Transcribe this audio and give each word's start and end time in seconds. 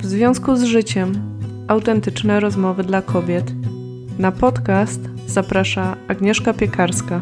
W 0.00 0.06
związku 0.06 0.56
z 0.56 0.62
życiem 0.62 1.12
autentyczne 1.68 2.40
rozmowy 2.40 2.84
dla 2.84 3.02
kobiet. 3.02 3.52
Na 4.18 4.32
podcast 4.32 5.00
zaprasza 5.26 5.96
Agnieszka 6.08 6.54
Piekarska. 6.54 7.20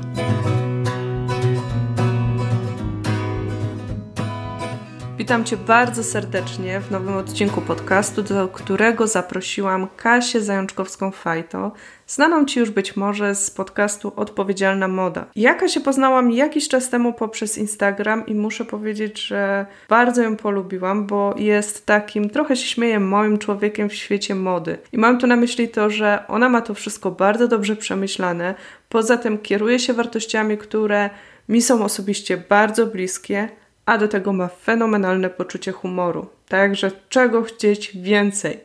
Witam 5.28 5.44
Cię 5.44 5.56
bardzo 5.56 6.04
serdecznie 6.04 6.80
w 6.80 6.90
nowym 6.90 7.16
odcinku 7.16 7.60
podcastu, 7.60 8.22
do 8.22 8.48
którego 8.48 9.06
zaprosiłam 9.06 9.86
Kasię 9.96 10.40
Zajączkowską-Fajto, 10.40 11.70
znaną 12.06 12.44
Ci 12.44 12.60
już 12.60 12.70
być 12.70 12.96
może 12.96 13.34
z 13.34 13.50
podcastu 13.50 14.12
Odpowiedzialna 14.16 14.88
Moda. 14.88 15.26
Ja 15.36 15.68
się 15.68 15.80
poznałam 15.80 16.30
jakiś 16.30 16.68
czas 16.68 16.90
temu 16.90 17.12
poprzez 17.12 17.58
Instagram 17.58 18.26
i 18.26 18.34
muszę 18.34 18.64
powiedzieć, 18.64 19.26
że 19.26 19.66
bardzo 19.88 20.22
ją 20.22 20.36
polubiłam, 20.36 21.06
bo 21.06 21.34
jest 21.38 21.86
takim, 21.86 22.30
trochę 22.30 22.56
się 22.56 22.66
śmieję, 22.66 23.00
moim 23.00 23.38
człowiekiem 23.38 23.88
w 23.88 23.94
świecie 23.94 24.34
mody. 24.34 24.78
I 24.92 24.98
mam 24.98 25.18
tu 25.18 25.26
na 25.26 25.36
myśli 25.36 25.68
to, 25.68 25.90
że 25.90 26.24
ona 26.28 26.48
ma 26.48 26.60
to 26.60 26.74
wszystko 26.74 27.10
bardzo 27.10 27.48
dobrze 27.48 27.76
przemyślane, 27.76 28.54
poza 28.88 29.16
tym 29.16 29.38
kieruje 29.38 29.78
się 29.78 29.92
wartościami, 29.92 30.58
które 30.58 31.10
mi 31.48 31.62
są 31.62 31.84
osobiście 31.84 32.36
bardzo 32.36 32.86
bliskie, 32.86 33.48
a 33.88 33.98
do 33.98 34.08
tego 34.08 34.32
ma 34.32 34.48
fenomenalne 34.48 35.30
poczucie 35.30 35.72
humoru. 35.72 36.26
Także 36.48 36.90
czego 37.08 37.42
chcieć 37.42 37.96
więcej? 37.96 38.58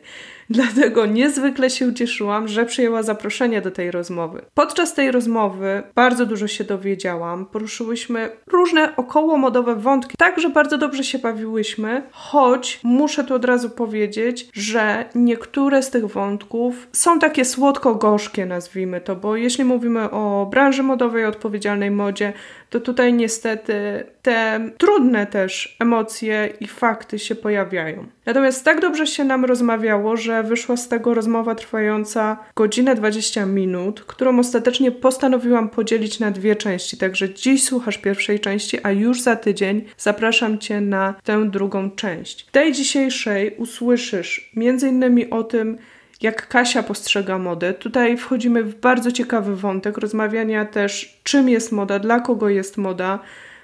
Dlatego 0.50 1.06
niezwykle 1.06 1.70
się 1.70 1.88
ucieszyłam, 1.88 2.48
że 2.48 2.66
przyjęła 2.66 3.02
zaproszenie 3.02 3.60
do 3.60 3.70
tej 3.70 3.90
rozmowy. 3.90 4.42
Podczas 4.54 4.94
tej 4.94 5.10
rozmowy 5.10 5.82
bardzo 5.94 6.26
dużo 6.26 6.48
się 6.48 6.64
dowiedziałam. 6.64 7.46
Poruszyłyśmy 7.46 8.30
różne 8.46 8.96
okołomodowe 8.96 9.76
wątki, 9.76 10.16
także 10.16 10.48
bardzo 10.48 10.78
dobrze 10.78 11.04
się 11.04 11.18
bawiłyśmy, 11.18 12.02
choć 12.10 12.80
muszę 12.82 13.24
tu 13.24 13.34
od 13.34 13.44
razu 13.44 13.70
powiedzieć, 13.70 14.48
że 14.52 15.04
niektóre 15.14 15.82
z 15.82 15.90
tych 15.90 16.06
wątków 16.06 16.88
są 16.92 17.18
takie 17.18 17.44
słodko-gorzkie, 17.44 18.46
nazwijmy 18.46 19.00
to, 19.00 19.16
bo 19.16 19.36
jeśli 19.36 19.64
mówimy 19.64 20.10
o 20.10 20.46
branży 20.50 20.82
modowej, 20.82 21.24
odpowiedzialnej 21.24 21.90
modzie, 21.90 22.32
to 22.74 22.80
tutaj 22.80 23.12
niestety 23.12 23.74
te 24.22 24.70
trudne 24.78 25.26
też 25.26 25.76
emocje 25.80 26.48
i 26.60 26.66
fakty 26.66 27.18
się 27.18 27.34
pojawiają. 27.34 28.06
Natomiast 28.26 28.64
tak 28.64 28.80
dobrze 28.80 29.06
się 29.06 29.24
nam 29.24 29.44
rozmawiało, 29.44 30.16
że 30.16 30.42
wyszła 30.42 30.76
z 30.76 30.88
tego 30.88 31.14
rozmowa 31.14 31.54
trwająca 31.54 32.36
godzinę 32.54 32.94
20 32.94 33.46
minut, 33.46 34.00
którą 34.00 34.38
ostatecznie 34.38 34.92
postanowiłam 34.92 35.68
podzielić 35.68 36.20
na 36.20 36.30
dwie 36.30 36.56
części. 36.56 36.96
Także 36.96 37.34
dziś 37.34 37.64
słuchasz 37.64 37.98
pierwszej 37.98 38.40
części, 38.40 38.78
a 38.82 38.90
już 38.90 39.22
za 39.22 39.36
tydzień 39.36 39.84
zapraszam 39.98 40.58
Cię 40.58 40.80
na 40.80 41.14
tę 41.24 41.50
drugą 41.50 41.90
część. 41.90 42.46
W 42.48 42.50
tej 42.50 42.72
dzisiejszej 42.72 43.56
usłyszysz 43.56 44.50
m.in. 44.56 45.26
o 45.30 45.44
tym, 45.44 45.78
jak 46.22 46.48
Kasia 46.48 46.82
postrzega 46.82 47.38
modę. 47.38 47.74
Tutaj 47.74 48.16
wchodzimy 48.16 48.62
w 48.62 48.80
bardzo 48.80 49.12
ciekawy 49.12 49.56
wątek 49.56 49.98
rozmawiania 49.98 50.64
też, 50.64 51.20
czym 51.22 51.48
jest 51.48 51.72
moda, 51.72 51.98
dla 51.98 52.20
kogo 52.20 52.48
jest 52.48 52.76
moda 52.76 53.18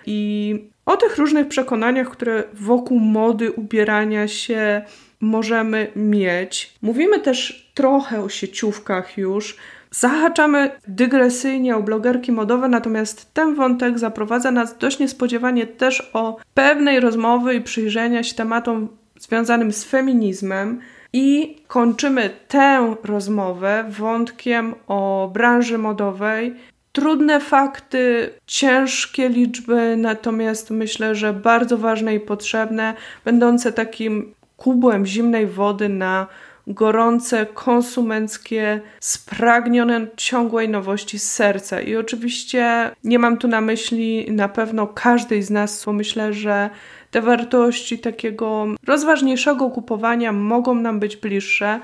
i 0.06 0.70
o 0.86 0.96
tych 0.96 1.18
różnych 1.18 1.48
przekonaniach, 1.48 2.10
które 2.10 2.44
wokół 2.52 2.98
mody, 2.98 3.52
ubierania 3.52 4.28
się 4.28 4.82
możemy 5.20 5.90
mieć. 5.96 6.74
Mówimy 6.82 7.20
też 7.20 7.70
trochę 7.74 8.22
o 8.22 8.28
sieciówkach 8.28 9.18
już. 9.18 9.56
Zahaczamy 9.90 10.70
dygresyjnie 10.88 11.76
o 11.76 11.82
blogerki 11.82 12.32
modowe, 12.32 12.68
natomiast 12.68 13.34
ten 13.34 13.54
wątek 13.54 13.98
zaprowadza 13.98 14.50
nas 14.50 14.78
dość 14.78 14.98
niespodziewanie 14.98 15.66
też 15.66 16.10
o 16.12 16.36
pewnej 16.54 17.00
rozmowy 17.00 17.54
i 17.54 17.60
przyjrzenia 17.60 18.22
się 18.22 18.34
tematom 18.34 18.88
związanym 19.18 19.72
z 19.72 19.84
feminizmem. 19.84 20.80
I 21.12 21.56
kończymy 21.68 22.30
tę 22.48 22.96
rozmowę 23.04 23.84
wątkiem 23.88 24.74
o 24.86 25.30
branży 25.34 25.78
modowej. 25.78 26.54
Trudne 26.92 27.40
fakty, 27.40 28.30
ciężkie 28.46 29.28
liczby, 29.28 29.96
natomiast 29.96 30.70
myślę, 30.70 31.14
że 31.14 31.32
bardzo 31.32 31.78
ważne 31.78 32.14
i 32.14 32.20
potrzebne, 32.20 32.94
będące 33.24 33.72
takim 33.72 34.34
kubłem 34.56 35.06
zimnej 35.06 35.46
wody 35.46 35.88
na 35.88 36.26
gorące, 36.66 37.46
konsumenckie, 37.46 38.80
spragnione 39.00 40.06
ciągłej 40.16 40.68
nowości 40.68 41.18
z 41.18 41.32
serca. 41.32 41.80
I 41.80 41.96
oczywiście 41.96 42.90
nie 43.04 43.18
mam 43.18 43.36
tu 43.36 43.48
na 43.48 43.60
myśli 43.60 44.26
na 44.30 44.48
pewno 44.48 44.86
każdej 44.86 45.42
z 45.42 45.50
nas, 45.50 45.84
bo 45.84 45.92
myślę, 45.92 46.32
że 46.32 46.70
te 47.10 47.20
wartości 47.22 47.98
takiego 47.98 48.66
rozważniejszego 48.86 49.70
kupowania 49.70 50.32
mogą 50.32 50.74
nam 50.74 51.00
być 51.00 51.16
bliższe, 51.16 51.80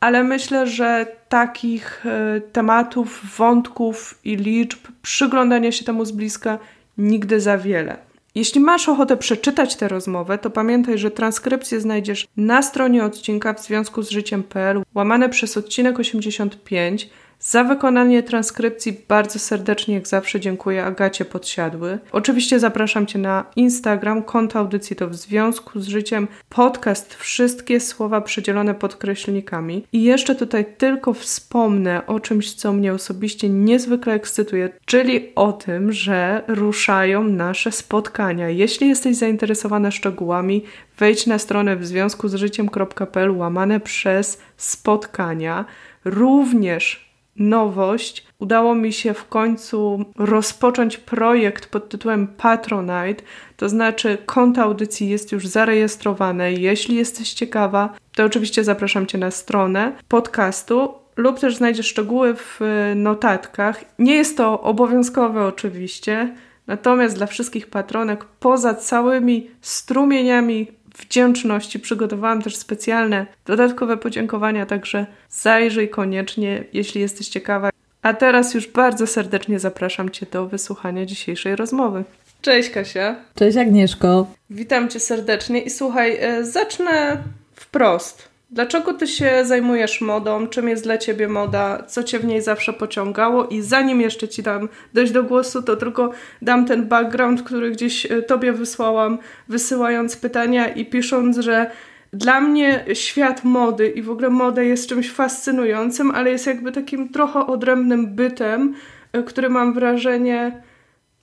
ale 0.00 0.24
myślę, 0.24 0.66
że 0.66 1.06
takich 1.28 2.06
e, 2.06 2.40
tematów, 2.40 3.36
wątków 3.36 4.18
i 4.24 4.36
liczb, 4.36 4.78
przyglądania 5.02 5.72
się 5.72 5.84
temu 5.84 6.04
z 6.04 6.12
bliska 6.12 6.58
nigdy 6.98 7.40
za 7.40 7.58
wiele. 7.58 7.96
Jeśli 8.34 8.60
masz 8.60 8.88
ochotę 8.88 9.16
przeczytać 9.16 9.76
tę 9.76 9.88
rozmowę, 9.88 10.38
to 10.38 10.50
pamiętaj, 10.50 10.98
że 10.98 11.10
transkrypcję 11.10 11.80
znajdziesz 11.80 12.26
na 12.36 12.62
stronie 12.62 13.04
odcinka 13.04 13.54
w 13.54 13.60
związku 13.60 14.02
z 14.02 14.10
życiem.pl 14.10 14.82
łamane 14.94 15.28
przez 15.28 15.56
odcinek 15.56 15.98
85 15.98 17.10
za 17.40 17.64
wykonanie 17.64 18.22
transkrypcji 18.22 19.00
bardzo 19.08 19.38
serdecznie, 19.38 19.94
jak 19.94 20.08
zawsze, 20.08 20.40
dziękuję 20.40 20.84
Agacie 20.84 21.24
Podsiadły. 21.24 21.98
Oczywiście 22.12 22.60
zapraszam 22.60 23.06
Cię 23.06 23.18
na 23.18 23.44
Instagram, 23.56 24.22
konto 24.22 24.58
audycji 24.58 24.96
to 24.96 25.08
w 25.08 25.14
związku 25.14 25.80
z 25.80 25.86
życiem, 25.86 26.28
podcast, 26.48 27.14
wszystkie 27.14 27.80
słowa 27.80 28.20
przedzielone 28.20 28.74
podkreślnikami. 28.74 29.84
I 29.92 30.02
jeszcze 30.02 30.34
tutaj 30.34 30.66
tylko 30.78 31.14
wspomnę 31.14 32.06
o 32.06 32.20
czymś, 32.20 32.54
co 32.54 32.72
mnie 32.72 32.92
osobiście 32.92 33.48
niezwykle 33.48 34.14
ekscytuje, 34.14 34.68
czyli 34.84 35.34
o 35.34 35.52
tym, 35.52 35.92
że 35.92 36.42
ruszają 36.48 37.24
nasze 37.24 37.72
spotkania. 37.72 38.48
Jeśli 38.48 38.88
jesteś 38.88 39.16
zainteresowana 39.16 39.90
szczegółami, 39.90 40.64
wejdź 40.98 41.26
na 41.26 41.38
stronę 41.38 41.76
w 41.76 41.86
związku 41.86 42.28
z 42.28 42.34
życiem.pl 42.34 43.30
łamane 43.30 43.80
przez 43.80 44.38
spotkania. 44.56 45.64
Również 46.04 47.05
nowość. 47.38 48.26
Udało 48.38 48.74
mi 48.74 48.92
się 48.92 49.14
w 49.14 49.28
końcu 49.28 50.04
rozpocząć 50.18 50.96
projekt 50.96 51.66
pod 51.66 51.88
tytułem 51.88 52.26
Patronite, 52.26 53.24
to 53.56 53.68
znaczy 53.68 54.18
konto 54.26 54.62
audycji 54.62 55.08
jest 55.08 55.32
już 55.32 55.46
zarejestrowane. 55.46 56.52
Jeśli 56.52 56.96
jesteś 56.96 57.32
ciekawa, 57.32 57.94
to 58.14 58.24
oczywiście 58.24 58.64
zapraszam 58.64 59.06
Cię 59.06 59.18
na 59.18 59.30
stronę 59.30 59.92
podcastu 60.08 60.94
lub 61.16 61.38
też 61.38 61.56
znajdziesz 61.56 61.86
szczegóły 61.86 62.34
w 62.34 62.60
notatkach. 62.94 63.84
Nie 63.98 64.14
jest 64.14 64.36
to 64.36 64.60
obowiązkowe 64.60 65.46
oczywiście, 65.46 66.34
natomiast 66.66 67.16
dla 67.16 67.26
wszystkich 67.26 67.66
patronek 67.66 68.24
poza 68.24 68.74
całymi 68.74 69.50
strumieniami 69.60 70.75
wdzięczności 70.96 71.80
przygotowałam 71.80 72.42
też 72.42 72.56
specjalne 72.56 73.26
dodatkowe 73.46 73.96
podziękowania, 73.96 74.66
także 74.66 75.06
zajrzyj 75.30 75.88
koniecznie, 75.88 76.64
jeśli 76.72 77.00
jesteś 77.00 77.28
ciekawa. 77.28 77.70
A 78.02 78.14
teraz 78.14 78.54
już 78.54 78.68
bardzo 78.68 79.06
serdecznie 79.06 79.58
zapraszam 79.58 80.10
Cię 80.10 80.26
do 80.32 80.46
wysłuchania 80.46 81.06
dzisiejszej 81.06 81.56
rozmowy. 81.56 82.04
Cześć 82.42 82.70
Kasia. 82.70 83.16
Cześć 83.34 83.56
Agnieszko. 83.56 84.26
Witam 84.50 84.88
Cię 84.88 85.00
serdecznie 85.00 85.60
i 85.60 85.70
słuchaj, 85.70 86.16
e, 86.20 86.44
zacznę 86.44 87.22
wprost. 87.54 88.35
Dlaczego 88.50 88.94
ty 88.94 89.06
się 89.06 89.44
zajmujesz 89.44 90.00
modą? 90.00 90.46
Czym 90.46 90.68
jest 90.68 90.84
dla 90.84 90.98
ciebie 90.98 91.28
moda? 91.28 91.82
Co 91.82 92.02
cię 92.02 92.18
w 92.18 92.24
niej 92.24 92.42
zawsze 92.42 92.72
pociągało? 92.72 93.46
I 93.46 93.62
zanim 93.62 94.00
jeszcze 94.00 94.28
ci 94.28 94.42
dam 94.42 94.68
dojść 94.94 95.12
do 95.12 95.24
głosu, 95.24 95.62
to 95.62 95.76
tylko 95.76 96.10
dam 96.42 96.66
ten 96.66 96.88
background, 96.88 97.42
który 97.42 97.70
gdzieś 97.70 98.06
e, 98.06 98.22
tobie 98.22 98.52
wysłałam, 98.52 99.18
wysyłając 99.48 100.16
pytania 100.16 100.68
i 100.68 100.86
pisząc, 100.86 101.38
że 101.38 101.70
dla 102.12 102.40
mnie 102.40 102.84
świat 102.92 103.44
mody 103.44 103.88
i 103.88 104.02
w 104.02 104.10
ogóle 104.10 104.30
moda 104.30 104.62
jest 104.62 104.88
czymś 104.88 105.10
fascynującym, 105.10 106.10
ale 106.10 106.30
jest 106.30 106.46
jakby 106.46 106.72
takim 106.72 107.08
trochę 107.08 107.46
odrębnym 107.46 108.14
bytem, 108.14 108.74
e, 109.12 109.22
który 109.22 109.48
mam 109.48 109.74
wrażenie 109.74 110.62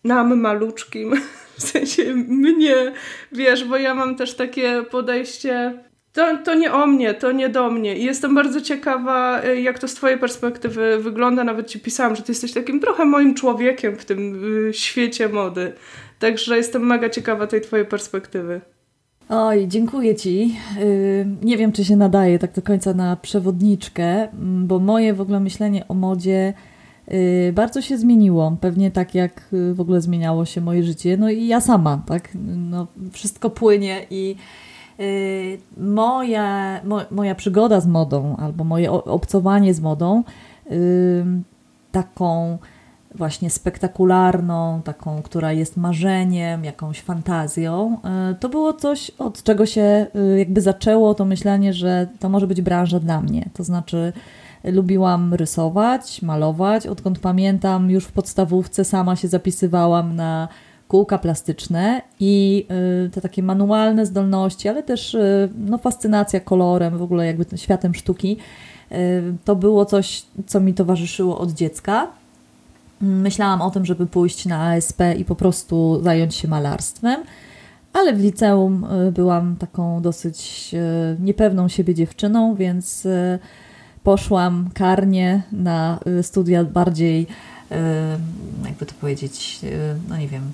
nam 0.03 0.39
maluczkim, 0.39 1.13
w 1.57 1.61
sensie 1.61 2.13
mnie, 2.15 2.75
wiesz, 3.31 3.65
bo 3.65 3.77
ja 3.77 3.93
mam 3.93 4.15
też 4.15 4.35
takie 4.35 4.83
podejście 4.83 5.83
to, 6.13 6.37
to 6.45 6.55
nie 6.55 6.73
o 6.73 6.87
mnie, 6.87 7.13
to 7.13 7.31
nie 7.31 7.49
do 7.49 7.69
mnie. 7.69 7.97
I 7.97 8.03
jestem 8.03 8.35
bardzo 8.35 8.61
ciekawa, 8.61 9.43
y, 9.43 9.61
jak 9.61 9.79
to 9.79 9.87
z 9.87 9.93
Twojej 9.93 10.17
perspektywy 10.17 10.97
wygląda. 10.99 11.43
Nawet 11.43 11.67
Ci 11.67 11.79
pisałam, 11.79 12.15
że 12.15 12.21
Ty 12.21 12.31
jesteś 12.31 12.53
takim 12.53 12.79
trochę 12.79 13.05
moim 13.05 13.35
człowiekiem 13.35 13.95
w 13.95 14.05
tym 14.05 14.43
y, 14.69 14.73
świecie 14.73 15.29
mody. 15.29 15.73
Także 16.19 16.57
jestem 16.57 16.85
mega 16.85 17.09
ciekawa 17.09 17.47
tej 17.47 17.61
Twojej 17.61 17.85
perspektywy. 17.85 18.61
Oj, 19.29 19.67
dziękuję 19.67 20.15
Ci. 20.15 20.55
Y, 20.81 21.25
nie 21.41 21.57
wiem, 21.57 21.71
czy 21.71 21.85
się 21.85 21.95
nadaje 21.95 22.39
tak 22.39 22.51
do 22.53 22.61
końca 22.61 22.93
na 22.93 23.15
przewodniczkę, 23.15 24.31
mm, 24.31 24.67
bo 24.67 24.79
moje 24.79 25.13
w 25.13 25.21
ogóle 25.21 25.39
myślenie 25.39 25.87
o 25.87 25.93
modzie 25.93 26.53
bardzo 27.53 27.81
się 27.81 27.97
zmieniło. 27.97 28.57
Pewnie 28.61 28.91
tak 28.91 29.15
jak 29.15 29.49
w 29.73 29.81
ogóle 29.81 30.01
zmieniało 30.01 30.45
się 30.45 30.61
moje 30.61 30.83
życie. 30.83 31.17
No 31.17 31.29
i 31.29 31.47
ja 31.47 31.61
sama, 31.61 32.03
tak? 32.07 32.29
No, 32.69 32.87
wszystko 33.11 33.49
płynie 33.49 34.05
i 34.09 34.35
moja, 35.77 36.79
mo, 36.83 37.01
moja 37.11 37.35
przygoda 37.35 37.79
z 37.79 37.87
modą 37.87 38.35
albo 38.35 38.63
moje 38.63 38.91
obcowanie 38.91 39.73
z 39.73 39.79
modą 39.79 40.23
taką 41.91 42.57
właśnie 43.15 43.49
spektakularną, 43.49 44.81
taką, 44.81 45.21
która 45.21 45.51
jest 45.51 45.77
marzeniem, 45.77 46.63
jakąś 46.63 47.01
fantazją, 47.01 47.97
e, 48.03 48.35
to 48.39 48.49
było 48.49 48.73
coś, 48.73 49.09
od 49.09 49.43
czego 49.43 49.65
się 49.65 49.81
e, 49.81 50.39
jakby 50.39 50.61
zaczęło 50.61 51.13
to 51.13 51.25
myślenie, 51.25 51.73
że 51.73 52.07
to 52.19 52.29
może 52.29 52.47
być 52.47 52.61
branża 52.61 52.99
dla 52.99 53.21
mnie. 53.21 53.49
To 53.53 53.63
znaczy, 53.63 54.13
lubiłam 54.63 55.33
rysować, 55.33 56.21
malować. 56.21 56.87
Odkąd 56.87 57.19
pamiętam, 57.19 57.89
już 57.89 58.05
w 58.05 58.11
podstawówce 58.11 58.85
sama 58.85 59.15
się 59.15 59.27
zapisywałam 59.27 60.15
na 60.15 60.47
kółka 60.87 61.17
plastyczne 61.17 62.01
i 62.19 62.65
e, 63.05 63.09
te 63.09 63.21
takie 63.21 63.43
manualne 63.43 64.05
zdolności, 64.05 64.69
ale 64.69 64.83
też 64.83 65.17
no, 65.57 65.77
fascynacja 65.77 66.39
kolorem, 66.39 66.97
w 66.97 67.01
ogóle 67.01 67.25
jakby 67.25 67.57
światem 67.57 67.93
sztuki, 67.93 68.37
to 69.45 69.55
było 69.55 69.85
coś, 69.85 70.25
co 70.45 70.59
mi 70.59 70.73
towarzyszyło 70.73 71.39
od 71.39 71.51
dziecka. 71.51 72.07
Myślałam 73.01 73.61
o 73.61 73.71
tym, 73.71 73.85
żeby 73.85 74.07
pójść 74.07 74.45
na 74.45 74.71
ASP 74.71 75.01
i 75.17 75.25
po 75.25 75.35
prostu 75.35 75.99
zająć 76.03 76.35
się 76.35 76.47
malarstwem, 76.47 77.23
ale 77.93 78.13
w 78.13 78.19
liceum 78.19 78.83
y, 79.07 79.11
byłam 79.11 79.55
taką 79.55 80.01
dosyć 80.01 80.69
y, 80.73 81.21
niepewną 81.21 81.67
siebie 81.67 81.93
dziewczyną, 81.95 82.55
więc 82.55 83.05
y, 83.05 83.39
poszłam 84.03 84.69
karnie 84.73 85.41
na 85.51 85.99
studia 86.21 86.63
bardziej, 86.63 87.27
jakby 88.65 88.85
to 88.85 88.93
powiedzieć, 89.01 89.59
no 90.09 90.17
nie 90.17 90.27
wiem, 90.27 90.51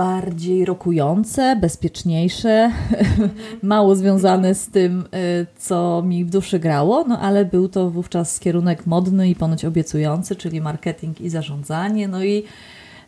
bardziej 0.00 0.64
rokujące, 0.64 1.56
bezpieczniejsze, 1.56 2.70
mało 3.62 3.96
związane 3.96 4.54
z 4.54 4.66
tym, 4.66 5.00
y, 5.00 5.46
co 5.56 6.02
mi 6.06 6.24
w 6.24 6.30
duszy 6.30 6.58
grało, 6.58 7.04
no 7.08 7.18
ale 7.18 7.44
był 7.44 7.68
to 7.68 7.90
wówczas 7.90 8.40
kierunek 8.40 8.86
modny 8.86 9.28
i 9.28 9.34
ponoć 9.34 9.64
obiecujący, 9.64 10.36
czyli 10.36 10.60
marketing 10.60 11.20
i 11.20 11.28
zarządzanie. 11.28 12.08
No 12.08 12.24
i 12.24 12.42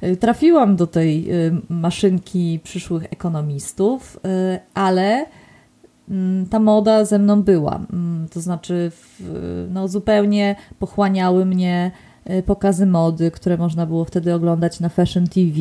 y, 0.02 0.16
trafiłam 0.16 0.76
do 0.76 0.86
tej 0.86 1.32
y, 1.32 1.52
maszynki 1.68 2.60
przyszłych 2.64 3.04
ekonomistów, 3.10 4.20
ale 4.74 5.26
mm, 6.10 6.46
ta 6.46 6.58
moda 6.58 7.04
ze 7.04 7.18
mną 7.18 7.42
była. 7.42 7.80
Mm, 7.92 8.28
to 8.28 8.40
znaczy, 8.40 8.92
no, 9.70 9.88
zupełnie 9.88 10.56
pochłaniały 10.78 11.44
mnie 11.44 11.90
pokazy 12.46 12.86
mody, 12.86 13.30
które 13.30 13.56
można 13.56 13.86
było 13.86 14.04
wtedy 14.04 14.34
oglądać 14.34 14.80
na 14.80 14.88
Fashion 14.88 15.26
TV. 15.26 15.58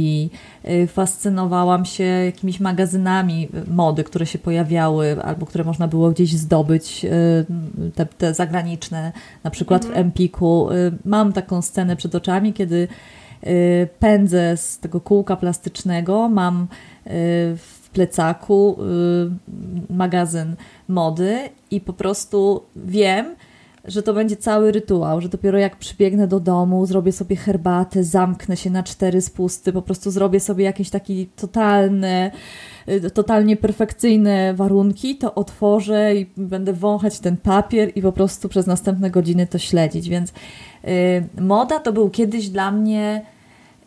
Y, 0.69 0.87
fascynowałam 0.87 1.85
się 1.85 2.03
jakimiś 2.03 2.59
magazynami 2.59 3.49
mody, 3.67 4.03
które 4.03 4.25
się 4.25 4.39
pojawiały 4.39 5.23
albo 5.23 5.45
które 5.45 5.63
można 5.63 5.87
było 5.87 6.11
gdzieś 6.11 6.33
zdobyć, 6.33 7.05
y, 7.05 7.91
te, 7.95 8.05
te 8.05 8.33
zagraniczne, 8.33 9.11
na 9.43 9.51
przykład 9.51 9.85
mhm. 9.85 10.03
w 10.03 10.05
Empiku. 10.05 10.69
Mam 11.05 11.33
taką 11.33 11.61
scenę 11.61 11.95
przed 11.95 12.15
oczami, 12.15 12.53
kiedy 12.53 12.87
pędzę 13.99 14.57
z 14.57 14.79
tego 14.79 15.01
kółka 15.01 15.35
plastycznego, 15.35 16.29
mam 16.29 16.67
w 17.57 17.89
plecaku 17.93 18.77
magazyn 19.89 20.55
mody 20.87 21.49
i 21.71 21.81
po 21.81 21.93
prostu 21.93 22.63
wiem, 22.75 23.35
że 23.85 24.03
to 24.03 24.13
będzie 24.13 24.35
cały 24.35 24.71
rytuał, 24.71 25.21
że 25.21 25.29
dopiero 25.29 25.57
jak 25.57 25.75
przybiegnę 25.75 26.27
do 26.27 26.39
domu, 26.39 26.85
zrobię 26.85 27.11
sobie 27.11 27.35
herbatę, 27.35 28.03
zamknę 28.03 28.57
się 28.57 28.69
na 28.69 28.83
cztery 28.83 29.21
spusty, 29.21 29.73
po 29.73 29.81
prostu 29.81 30.11
zrobię 30.11 30.39
sobie 30.39 30.65
jakieś 30.65 30.89
takie 30.89 31.25
totalne, 31.35 32.31
y, 32.89 33.11
totalnie 33.11 33.57
perfekcyjne 33.57 34.53
warunki, 34.53 35.17
to 35.17 35.35
otworzę 35.35 36.15
i 36.15 36.25
będę 36.37 36.73
wąchać 36.73 37.19
ten 37.19 37.37
papier 37.37 37.91
i 37.95 38.01
po 38.01 38.11
prostu 38.11 38.49
przez 38.49 38.67
następne 38.67 39.11
godziny 39.11 39.47
to 39.47 39.57
śledzić. 39.57 40.09
Więc 40.09 40.33
yy, 40.83 40.91
moda 41.41 41.79
to 41.79 41.93
był 41.93 42.09
kiedyś 42.09 42.49
dla 42.49 42.71
mnie 42.71 43.25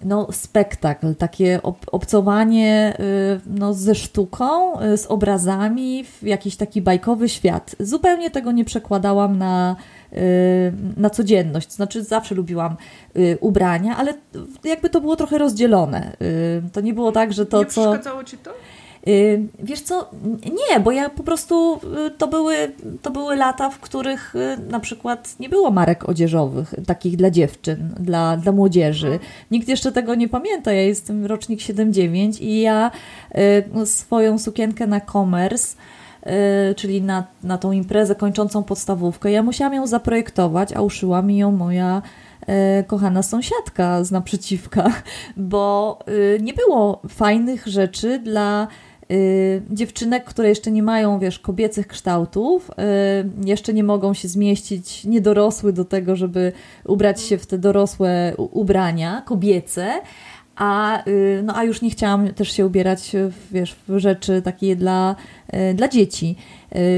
no, 0.05 0.29
spektakl, 0.33 1.15
takie 1.15 1.62
ob 1.62 1.79
obcowanie 1.93 2.97
y, 3.01 3.41
no, 3.47 3.75
ze 3.75 3.95
sztuką, 3.95 4.81
y, 4.81 4.97
z 4.97 5.06
obrazami 5.06 6.05
w 6.05 6.23
jakiś 6.23 6.56
taki 6.56 6.83
bajkowy 6.83 7.29
świat. 7.29 7.77
Zupełnie 7.81 8.31
tego 8.31 8.53
nie 8.53 8.65
przekładałam 8.65 9.39
na, 9.39 9.77
y, 10.12 10.17
na 10.97 11.11
codzienność. 11.11 11.73
Znaczy, 11.73 12.05
zawsze 12.05 12.35
lubiłam 12.35 12.77
ubrania, 13.41 13.97
ale 13.97 14.15
jakby 14.65 14.91
to 14.91 15.01
było 15.01 15.17
trochę 15.17 15.39
rozdzielone. 15.39 16.17
To 16.73 16.81
nie 16.81 16.95
było 16.95 17.12
tak, 17.12 17.33
że 17.33 17.47
to, 17.47 17.59
nie 17.59 17.67
co. 17.67 17.81
Nie 17.81 17.87
przeszkadzało 17.87 18.25
ci 18.25 18.39
to? 18.39 18.50
Y, 19.09 19.43
wiesz 19.59 19.81
co, 19.81 20.11
nie, 20.45 20.81
bo 20.81 20.93
ja 20.93 21.11
po 21.11 21.23
prostu 21.23 21.81
y, 22.06 22.11
to 22.11 22.29
były, 22.29 22.55
to 23.03 23.11
były 23.11 23.37
lata, 23.37 23.71
w 23.71 23.79
których 23.79 24.35
y, 24.35 24.56
na 24.71 24.81
przykład 24.81 25.41
nie 25.41 25.49
było 25.49 25.71
marek 25.71 26.09
odzieżowych, 26.09 26.75
takich 26.87 27.17
dla 27.17 27.31
dziewczyn, 27.31 27.95
dla, 28.01 28.37
dla 28.37 28.53
młodzieży. 28.53 29.19
Nikt 29.51 29.69
jeszcze 29.69 29.93
tego 29.93 30.15
nie 30.15 30.29
pamięta. 30.29 30.73
Ja 30.73 30.83
jestem 30.83 31.27
rocznik 31.27 31.61
7-9 31.61 32.43
i 32.43 32.61
ja 32.61 32.91
swoją 33.85 34.39
sukienkę 34.39 34.87
na 34.87 35.01
commerce 35.01 35.77
czyli 36.77 37.03
na, 37.03 37.27
na 37.43 37.59
tą 37.59 37.73
imprezę 37.73 38.15
kończącą 38.15 38.62
podstawówkę. 38.62 39.31
Ja 39.31 39.43
musiałam 39.43 39.75
ją 39.75 39.87
zaprojektować, 39.87 40.73
a 40.73 40.83
uszyła 40.83 41.23
mi 41.23 41.37
ją 41.37 41.53
moja 41.53 42.03
kochana 42.87 43.23
sąsiadka 43.23 44.05
z 44.05 44.11
naprzeciwka, 44.11 44.93
bo 45.37 45.99
nie 46.41 46.55
było 46.55 47.00
fajnych 47.09 47.67
rzeczy 47.67 48.19
dla 48.19 48.69
Y, 49.11 49.62
dziewczynek, 49.71 50.25
które 50.25 50.49
jeszcze 50.49 50.71
nie 50.71 50.83
mają, 50.83 51.19
wiesz, 51.19 51.39
kobiecych 51.39 51.87
kształtów, 51.87 52.71
y, 52.71 53.49
jeszcze 53.49 53.75
nie 53.75 53.85
mogą 53.85 54.15
się 54.15 54.29
zmieścić, 54.29 55.05
nie 55.05 55.21
dorosły 55.21 55.73
do 55.73 55.85
tego, 55.85 56.17
żeby 56.17 56.53
ubrać 56.85 57.23
się 57.23 57.39
w 57.39 57.47
te 57.47 57.59
dorosłe 57.59 58.35
ubrania 58.37 59.23
kobiece, 59.27 59.93
a, 60.56 61.03
y, 61.09 61.43
no, 61.45 61.56
a 61.56 61.65
już 61.65 61.83
nie 61.83 61.91
chciałam 61.91 62.29
też 62.29 62.53
się 62.53 62.67
ubierać 62.67 63.12
wiesz, 63.51 63.77
w 63.89 63.99
rzeczy 63.99 64.43
takie 64.43 64.77
dla, 64.77 65.17
dla 65.75 65.89
dzieci. 65.89 66.37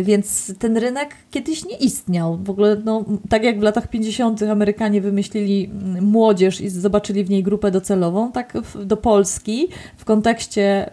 Więc 0.02 0.54
ten 0.58 0.76
rynek 0.76 1.14
kiedyś 1.30 1.64
nie 1.64 1.76
istniał. 1.76 2.38
W 2.44 2.50
ogóle, 2.50 2.76
no, 2.84 3.04
tak 3.28 3.44
jak 3.44 3.60
w 3.60 3.62
latach 3.62 3.88
50. 3.88 4.42
Amerykanie 4.42 5.00
wymyślili 5.00 5.70
mm, 5.72 6.04
młodzież 6.04 6.60
i 6.60 6.68
zobaczyli 6.68 7.24
w 7.24 7.30
niej 7.30 7.42
grupę 7.42 7.70
docelową, 7.70 8.32
tak 8.32 8.52
do 8.84 8.96
Polski 8.96 9.68
w 9.96 10.04
kontekście 10.04 10.90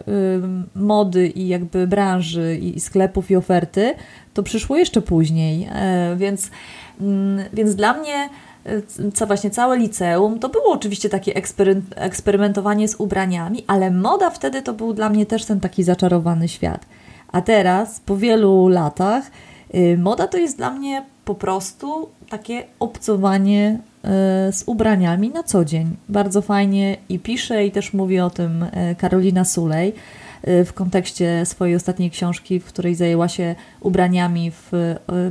mody 0.74 1.28
i 1.28 1.48
jakby 1.48 1.86
branży 1.86 2.58
i, 2.62 2.80
sklepów 2.80 3.30
i 3.30 3.36
oferty, 3.36 3.94
to 4.34 4.42
przyszło 4.42 4.76
jeszcze 4.76 5.02
później. 5.02 5.68
E, 5.72 6.16
więc, 6.16 6.46
y, 6.46 6.50
więc 7.52 7.74
dla 7.74 7.94
mnie 7.94 8.28
co 9.14 9.26
właśnie 9.26 9.50
całe 9.50 9.78
liceum, 9.78 10.38
to 10.38 10.48
było 10.48 10.72
oczywiście 10.72 11.08
takie 11.08 11.32
eksperymentowanie 11.96 12.88
z 12.88 12.94
ubraniami, 12.94 13.64
ale 13.66 13.90
moda 13.90 14.30
wtedy 14.30 14.62
to 14.62 14.72
był 14.72 14.92
dla 14.92 15.10
mnie 15.10 15.26
też 15.26 15.44
ten 15.44 15.60
taki 15.60 15.82
zaczarowany 15.82 16.48
świat. 16.48 16.86
A 17.34 17.40
teraz, 17.42 18.00
po 18.00 18.16
wielu 18.16 18.68
latach, 18.68 19.30
y, 19.74 19.98
moda 19.98 20.26
to 20.26 20.38
jest 20.38 20.56
dla 20.56 20.70
mnie 20.70 21.02
po 21.24 21.34
prostu 21.34 22.08
takie 22.28 22.64
obcowanie 22.78 23.78
y, 24.48 24.52
z 24.52 24.62
ubraniami 24.66 25.30
na 25.30 25.42
co 25.42 25.64
dzień. 25.64 25.96
Bardzo 26.08 26.42
fajnie 26.42 26.96
i 27.08 27.18
pisze, 27.18 27.66
i 27.66 27.70
też 27.70 27.92
mówi 27.92 28.20
o 28.20 28.30
tym 28.30 28.62
y, 28.62 28.96
Karolina 28.98 29.44
Sulej 29.44 29.94
w 30.46 30.72
kontekście 30.74 31.46
swojej 31.46 31.76
ostatniej 31.76 32.10
książki, 32.10 32.60
w 32.60 32.64
której 32.64 32.94
zajęła 32.94 33.28
się 33.28 33.54
ubraniami 33.80 34.50
w, 34.50 34.68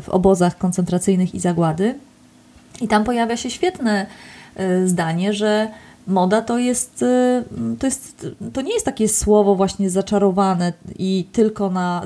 w 0.02 0.10
obozach 0.10 0.58
koncentracyjnych 0.58 1.36
i 1.36 1.40
zagłady. 1.40 1.96
I 2.82 2.88
tam 2.88 3.04
pojawia 3.04 3.38
się 3.38 3.50
świetne 3.50 4.06
zdanie, 4.86 5.34
że 5.34 5.68
moda 6.08 6.42
to 6.42 6.58
jest, 6.60 7.02
y, 7.04 7.44
to 7.80 7.88
jest, 7.88 8.28
to 8.54 8.62
nie 8.62 8.74
jest 8.74 8.86
takie 8.86 9.08
słowo 9.08 9.56
właśnie 9.56 9.90
zaczarowane 9.90 10.74
i 11.00 11.26
tylko 11.32 11.70
na, 11.70 12.04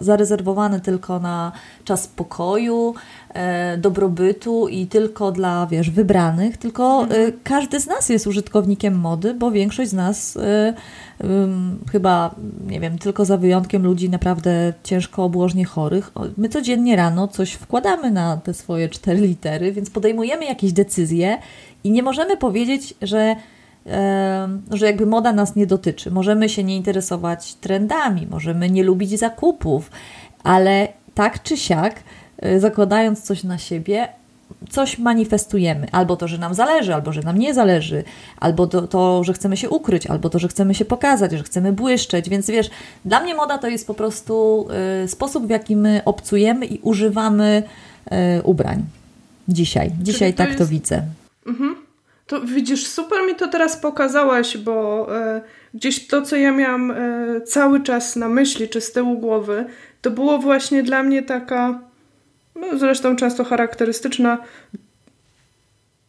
zarezerwowane 0.00 0.80
tylko 0.80 1.18
na 1.20 1.52
czas 1.84 2.06
pokoju, 2.06 2.94
e, 3.28 3.78
dobrobytu 3.78 4.68
i 4.68 4.86
tylko 4.86 5.32
dla, 5.32 5.66
wiesz, 5.66 5.90
wybranych, 5.90 6.56
tylko 6.56 7.02
mhm. 7.02 7.32
każdy 7.44 7.80
z 7.80 7.86
nas 7.86 8.08
jest 8.08 8.26
użytkownikiem 8.26 8.94
mody, 8.94 9.34
bo 9.34 9.50
większość 9.50 9.90
z 9.90 9.94
nas 9.94 10.36
e, 10.36 10.74
chyba, 11.92 12.34
nie 12.66 12.80
wiem, 12.80 12.98
tylko 12.98 13.24
za 13.24 13.36
wyjątkiem 13.36 13.82
ludzi 13.82 14.10
naprawdę 14.10 14.72
ciężko 14.84 15.24
obłożnie 15.24 15.64
chorych, 15.64 16.12
my 16.36 16.48
codziennie 16.48 16.96
rano 16.96 17.28
coś 17.28 17.52
wkładamy 17.52 18.10
na 18.10 18.36
te 18.36 18.54
swoje 18.54 18.88
cztery 18.88 19.20
litery, 19.20 19.72
więc 19.72 19.90
podejmujemy 19.90 20.44
jakieś 20.44 20.72
decyzje 20.72 21.38
i 21.84 21.90
nie 21.90 22.02
możemy 22.02 22.36
powiedzieć, 22.36 22.94
że, 23.02 23.36
że 24.70 24.86
jakby 24.86 25.06
moda 25.06 25.32
nas 25.32 25.56
nie 25.56 25.66
dotyczy. 25.66 26.10
Możemy 26.10 26.48
się 26.48 26.64
nie 26.64 26.76
interesować 26.76 27.54
trendami, 27.54 28.26
możemy 28.26 28.70
nie 28.70 28.84
lubić 28.84 29.18
zakupów, 29.18 29.90
ale 30.44 30.88
tak 31.14 31.42
czy 31.42 31.56
siak, 31.56 31.94
e, 32.38 32.60
zakładając 32.60 33.22
coś 33.22 33.44
na 33.44 33.58
siebie, 33.58 34.08
coś 34.70 34.98
manifestujemy. 34.98 35.86
Albo 35.92 36.16
to, 36.16 36.28
że 36.28 36.38
nam 36.38 36.54
zależy, 36.54 36.94
albo 36.94 37.12
że 37.12 37.22
nam 37.22 37.38
nie 37.38 37.54
zależy, 37.54 38.04
albo 38.40 38.66
to, 38.66 38.86
to, 38.86 39.24
że 39.24 39.32
chcemy 39.32 39.56
się 39.56 39.70
ukryć, 39.70 40.06
albo 40.06 40.30
to, 40.30 40.38
że 40.38 40.48
chcemy 40.48 40.74
się 40.74 40.84
pokazać, 40.84 41.32
że 41.32 41.42
chcemy 41.42 41.72
błyszczeć. 41.72 42.28
Więc 42.28 42.46
wiesz, 42.46 42.70
dla 43.04 43.20
mnie 43.20 43.34
moda 43.34 43.58
to 43.58 43.68
jest 43.68 43.86
po 43.86 43.94
prostu 43.94 44.66
y, 45.04 45.08
sposób, 45.08 45.46
w 45.46 45.50
jaki 45.50 45.76
my 45.76 46.02
obcujemy 46.04 46.66
i 46.66 46.78
używamy 46.78 47.62
y, 48.38 48.42
ubrań. 48.42 48.84
Dzisiaj. 49.48 49.92
Dzisiaj 50.00 50.32
to 50.32 50.38
tak 50.38 50.48
jest... 50.48 50.58
to 50.58 50.66
widzę. 50.66 51.02
To 52.30 52.40
widzisz, 52.40 52.86
super 52.86 53.26
mi 53.26 53.34
to 53.34 53.48
teraz 53.48 53.76
pokazałaś, 53.76 54.56
bo 54.56 55.06
e, 55.16 55.42
gdzieś 55.74 56.06
to, 56.06 56.22
co 56.22 56.36
ja 56.36 56.52
miałam 56.52 56.90
e, 56.90 56.96
cały 57.40 57.82
czas 57.82 58.16
na 58.16 58.28
myśli, 58.28 58.68
czy 58.68 58.80
z 58.80 58.92
tyłu 58.92 59.18
głowy, 59.18 59.64
to 60.02 60.10
było 60.10 60.38
właśnie 60.38 60.82
dla 60.82 61.02
mnie 61.02 61.22
taka, 61.22 61.80
no, 62.54 62.78
zresztą 62.78 63.16
często 63.16 63.44
charakterystyczna 63.44 64.38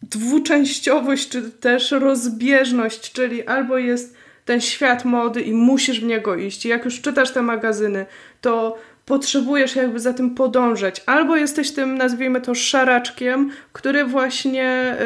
dwuczęściowość, 0.01 1.29
czy 1.29 1.51
też 1.51 1.91
rozbieżność, 1.91 3.11
czyli 3.11 3.47
albo 3.47 3.77
jest 3.77 4.15
ten 4.45 4.61
świat 4.61 5.05
mody 5.05 5.41
i 5.41 5.53
musisz 5.53 6.01
w 6.01 6.05
niego 6.05 6.35
iść. 6.35 6.65
Jak 6.65 6.85
już 6.85 7.01
czytasz 7.01 7.31
te 7.31 7.41
magazyny, 7.41 8.05
to 8.41 8.77
potrzebujesz 9.11 9.75
jakby 9.75 9.99
za 9.99 10.13
tym 10.13 10.35
podążać. 10.35 11.03
Albo 11.05 11.37
jesteś 11.37 11.71
tym, 11.71 11.97
nazwijmy 11.97 12.41
to, 12.41 12.55
szaraczkiem, 12.55 13.49
który 13.73 14.05
właśnie 14.05 14.97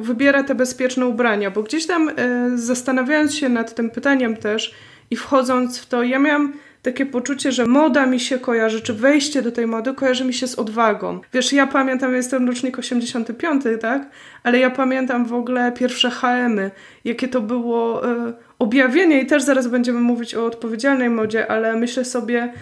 y, 0.00 0.02
wybiera 0.02 0.42
te 0.42 0.54
bezpieczne 0.54 1.06
ubrania, 1.06 1.50
bo 1.50 1.62
gdzieś 1.62 1.86
tam 1.86 2.08
y, 2.08 2.12
zastanawiając 2.58 3.34
się 3.34 3.48
nad 3.48 3.74
tym 3.74 3.90
pytaniem 3.90 4.36
też 4.36 4.74
i 5.10 5.16
wchodząc 5.16 5.78
w 5.78 5.86
to, 5.86 6.02
ja 6.02 6.18
miałam 6.18 6.52
takie 6.82 7.06
poczucie, 7.06 7.52
że 7.52 7.66
moda 7.66 8.06
mi 8.06 8.20
się 8.20 8.38
kojarzy, 8.38 8.80
czy 8.80 8.94
wejście 8.94 9.42
do 9.42 9.52
tej 9.52 9.66
mody 9.66 9.94
kojarzy 9.94 10.24
mi 10.24 10.34
się 10.34 10.46
z 10.46 10.58
odwagą. 10.58 11.20
Wiesz, 11.32 11.52
ja 11.52 11.66
pamiętam, 11.66 12.14
jestem 12.14 12.46
rocznik 12.46 12.78
85, 12.78 13.64
tak? 13.80 14.10
Ale 14.42 14.58
ja 14.58 14.70
pamiętam 14.70 15.24
w 15.24 15.34
ogóle 15.34 15.72
pierwsze 15.72 16.10
HM-y, 16.10 16.70
jakie 17.04 17.28
to 17.28 17.40
było 17.40 18.10
y, 18.10 18.32
objawienie 18.58 19.20
i 19.20 19.26
też 19.26 19.42
zaraz 19.42 19.68
będziemy 19.68 20.00
mówić 20.00 20.34
o 20.34 20.46
odpowiedzialnej 20.46 21.10
modzie, 21.10 21.50
ale 21.50 21.76
myślę 21.76 22.04
sobie, 22.04 22.52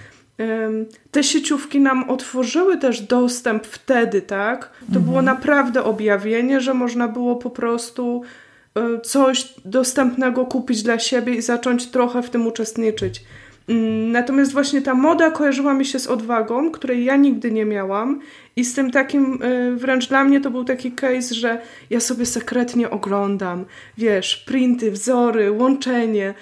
te 1.10 1.24
sieciówki 1.24 1.80
nam 1.80 2.10
otworzyły 2.10 2.76
też 2.76 3.00
dostęp 3.00 3.66
wtedy, 3.66 4.22
tak? 4.22 4.70
To 4.78 4.86
mhm. 4.86 5.04
było 5.04 5.22
naprawdę 5.22 5.84
objawienie, 5.84 6.60
że 6.60 6.74
można 6.74 7.08
było 7.08 7.36
po 7.36 7.50
prostu 7.50 8.22
e, 8.74 9.00
coś 9.00 9.54
dostępnego 9.64 10.46
kupić 10.46 10.82
dla 10.82 10.98
siebie 10.98 11.34
i 11.34 11.42
zacząć 11.42 11.86
trochę 11.86 12.22
w 12.22 12.30
tym 12.30 12.46
uczestniczyć. 12.46 13.24
Mm, 13.68 14.12
natomiast 14.12 14.52
właśnie 14.52 14.82
ta 14.82 14.94
moda 14.94 15.30
kojarzyła 15.30 15.74
mi 15.74 15.84
się 15.84 15.98
z 15.98 16.06
odwagą, 16.06 16.70
której 16.70 17.04
ja 17.04 17.16
nigdy 17.16 17.50
nie 17.50 17.64
miałam, 17.64 18.20
i 18.56 18.64
z 18.64 18.74
tym 18.74 18.90
takim, 18.90 19.38
e, 19.42 19.76
wręcz 19.76 20.08
dla 20.08 20.24
mnie 20.24 20.40
to 20.40 20.50
był 20.50 20.64
taki 20.64 20.92
case, 20.92 21.34
że 21.34 21.60
ja 21.90 22.00
sobie 22.00 22.26
sekretnie 22.26 22.90
oglądam, 22.90 23.64
wiesz, 23.98 24.36
printy, 24.36 24.90
wzory, 24.90 25.52
łączenie 25.52 26.34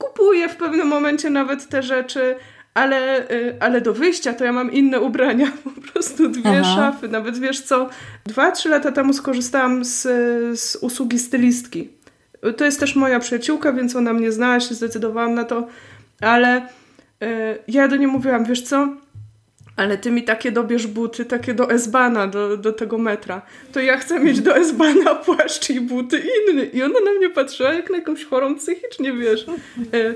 kupuję 0.00 0.48
w 0.48 0.56
pewnym 0.56 0.88
momencie 0.88 1.30
nawet 1.30 1.68
te 1.68 1.82
rzeczy, 1.82 2.36
ale, 2.74 3.30
y, 3.30 3.56
ale 3.60 3.80
do 3.80 3.94
wyjścia 3.94 4.32
to 4.32 4.44
ja 4.44 4.52
mam 4.52 4.72
inne 4.72 5.00
ubrania, 5.00 5.52
po 5.64 5.92
prostu 5.92 6.28
dwie 6.28 6.60
Aha. 6.60 6.74
szafy. 6.74 7.08
Nawet 7.08 7.38
wiesz 7.38 7.60
co, 7.60 7.88
dwa, 8.24 8.50
trzy 8.50 8.68
lata 8.68 8.92
temu 8.92 9.12
skorzystałam 9.12 9.84
z, 9.84 10.02
z 10.60 10.76
usługi 10.76 11.18
stylistki. 11.18 11.90
To 12.56 12.64
jest 12.64 12.80
też 12.80 12.96
moja 12.96 13.20
przyjaciółka, 13.20 13.72
więc 13.72 13.96
ona 13.96 14.12
mnie 14.12 14.32
znała, 14.32 14.60
się 14.60 14.74
zdecydowałam 14.74 15.34
na 15.34 15.44
to, 15.44 15.66
ale 16.20 16.62
y, 16.62 16.66
ja 17.68 17.88
do 17.88 17.96
niej 17.96 18.08
mówiłam, 18.08 18.44
wiesz 18.44 18.62
co, 18.62 18.88
ale 19.80 19.98
ty 19.98 20.10
mi 20.10 20.22
takie 20.22 20.52
dobierz 20.52 20.86
buty, 20.86 21.24
takie 21.24 21.54
do 21.54 21.70
Esbana, 21.70 22.26
do, 22.26 22.56
do 22.56 22.72
tego 22.72 22.98
metra. 22.98 23.42
To 23.72 23.80
ja 23.80 23.96
chcę 23.96 24.20
mieć 24.20 24.40
do 24.40 24.56
Esbana 24.56 25.14
płaszcz 25.24 25.70
i 25.70 25.80
buty 25.80 26.18
inny. 26.18 26.64
I 26.64 26.82
ona 26.82 27.00
na 27.04 27.10
mnie 27.10 27.30
patrzyła 27.30 27.72
jak 27.72 27.90
na 27.90 27.96
jakąś 27.96 28.24
chorą 28.24 28.54
psychicznie, 28.54 29.12
wiesz. 29.12 29.46
E, 29.94 30.14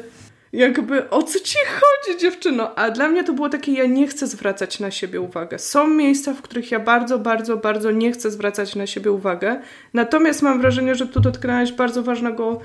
jakby 0.52 1.10
o 1.10 1.22
co 1.22 1.40
ci 1.40 1.58
chodzi, 1.66 2.20
dziewczyno? 2.20 2.74
A 2.74 2.90
dla 2.90 3.08
mnie 3.08 3.24
to 3.24 3.32
było 3.32 3.48
takie, 3.48 3.72
ja 3.72 3.86
nie 3.86 4.08
chcę 4.08 4.26
zwracać 4.26 4.80
na 4.80 4.90
siebie 4.90 5.20
uwagę. 5.20 5.58
Są 5.58 5.86
miejsca, 5.86 6.34
w 6.34 6.42
których 6.42 6.70
ja 6.70 6.80
bardzo, 6.80 7.18
bardzo, 7.18 7.56
bardzo 7.56 7.90
nie 7.90 8.12
chcę 8.12 8.30
zwracać 8.30 8.76
na 8.76 8.86
siebie 8.86 9.12
uwagę. 9.12 9.60
Natomiast 9.94 10.42
mam 10.42 10.60
wrażenie, 10.60 10.94
że 10.94 11.06
tu 11.06 11.20
dotknęłaś 11.20 11.72
bardzo 11.72 12.02
ważnego 12.02 12.60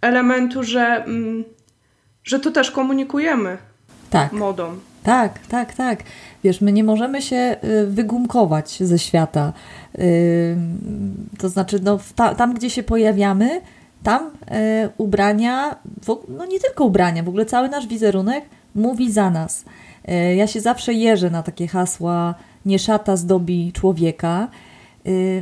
elementu, 0.00 0.62
że, 0.62 1.04
mm, 1.04 1.44
że 2.24 2.40
to 2.40 2.50
też 2.50 2.70
komunikujemy 2.70 3.58
tak. 4.10 4.32
modą. 4.32 4.78
Tak, 5.04 5.38
tak, 5.46 5.74
tak. 5.74 6.02
Wiesz, 6.44 6.60
my 6.60 6.72
nie 6.72 6.84
możemy 6.84 7.22
się 7.22 7.56
y, 7.64 7.86
wygumkować 7.86 8.82
ze 8.82 8.98
świata. 8.98 9.52
Y, 9.98 10.56
to 11.38 11.48
znaczy, 11.48 11.80
no, 11.82 11.98
tam, 12.36 12.54
gdzie 12.54 12.70
się 12.70 12.82
pojawiamy, 12.82 13.60
tam 14.02 14.26
y, 14.26 14.30
ubrania, 14.98 15.76
no 16.28 16.46
nie 16.46 16.60
tylko 16.60 16.84
ubrania, 16.84 17.22
w 17.22 17.28
ogóle 17.28 17.46
cały 17.46 17.68
nasz 17.68 17.86
wizerunek 17.86 18.44
mówi 18.74 19.12
za 19.12 19.30
nas. 19.30 19.64
Ja 20.36 20.46
się 20.46 20.60
zawsze 20.60 20.94
jeżę 20.94 21.30
na 21.30 21.42
takie 21.42 21.66
hasła 21.66 22.34
nie 22.66 22.78
szata 22.78 23.16
zdobi 23.16 23.72
człowieka. 23.72 24.48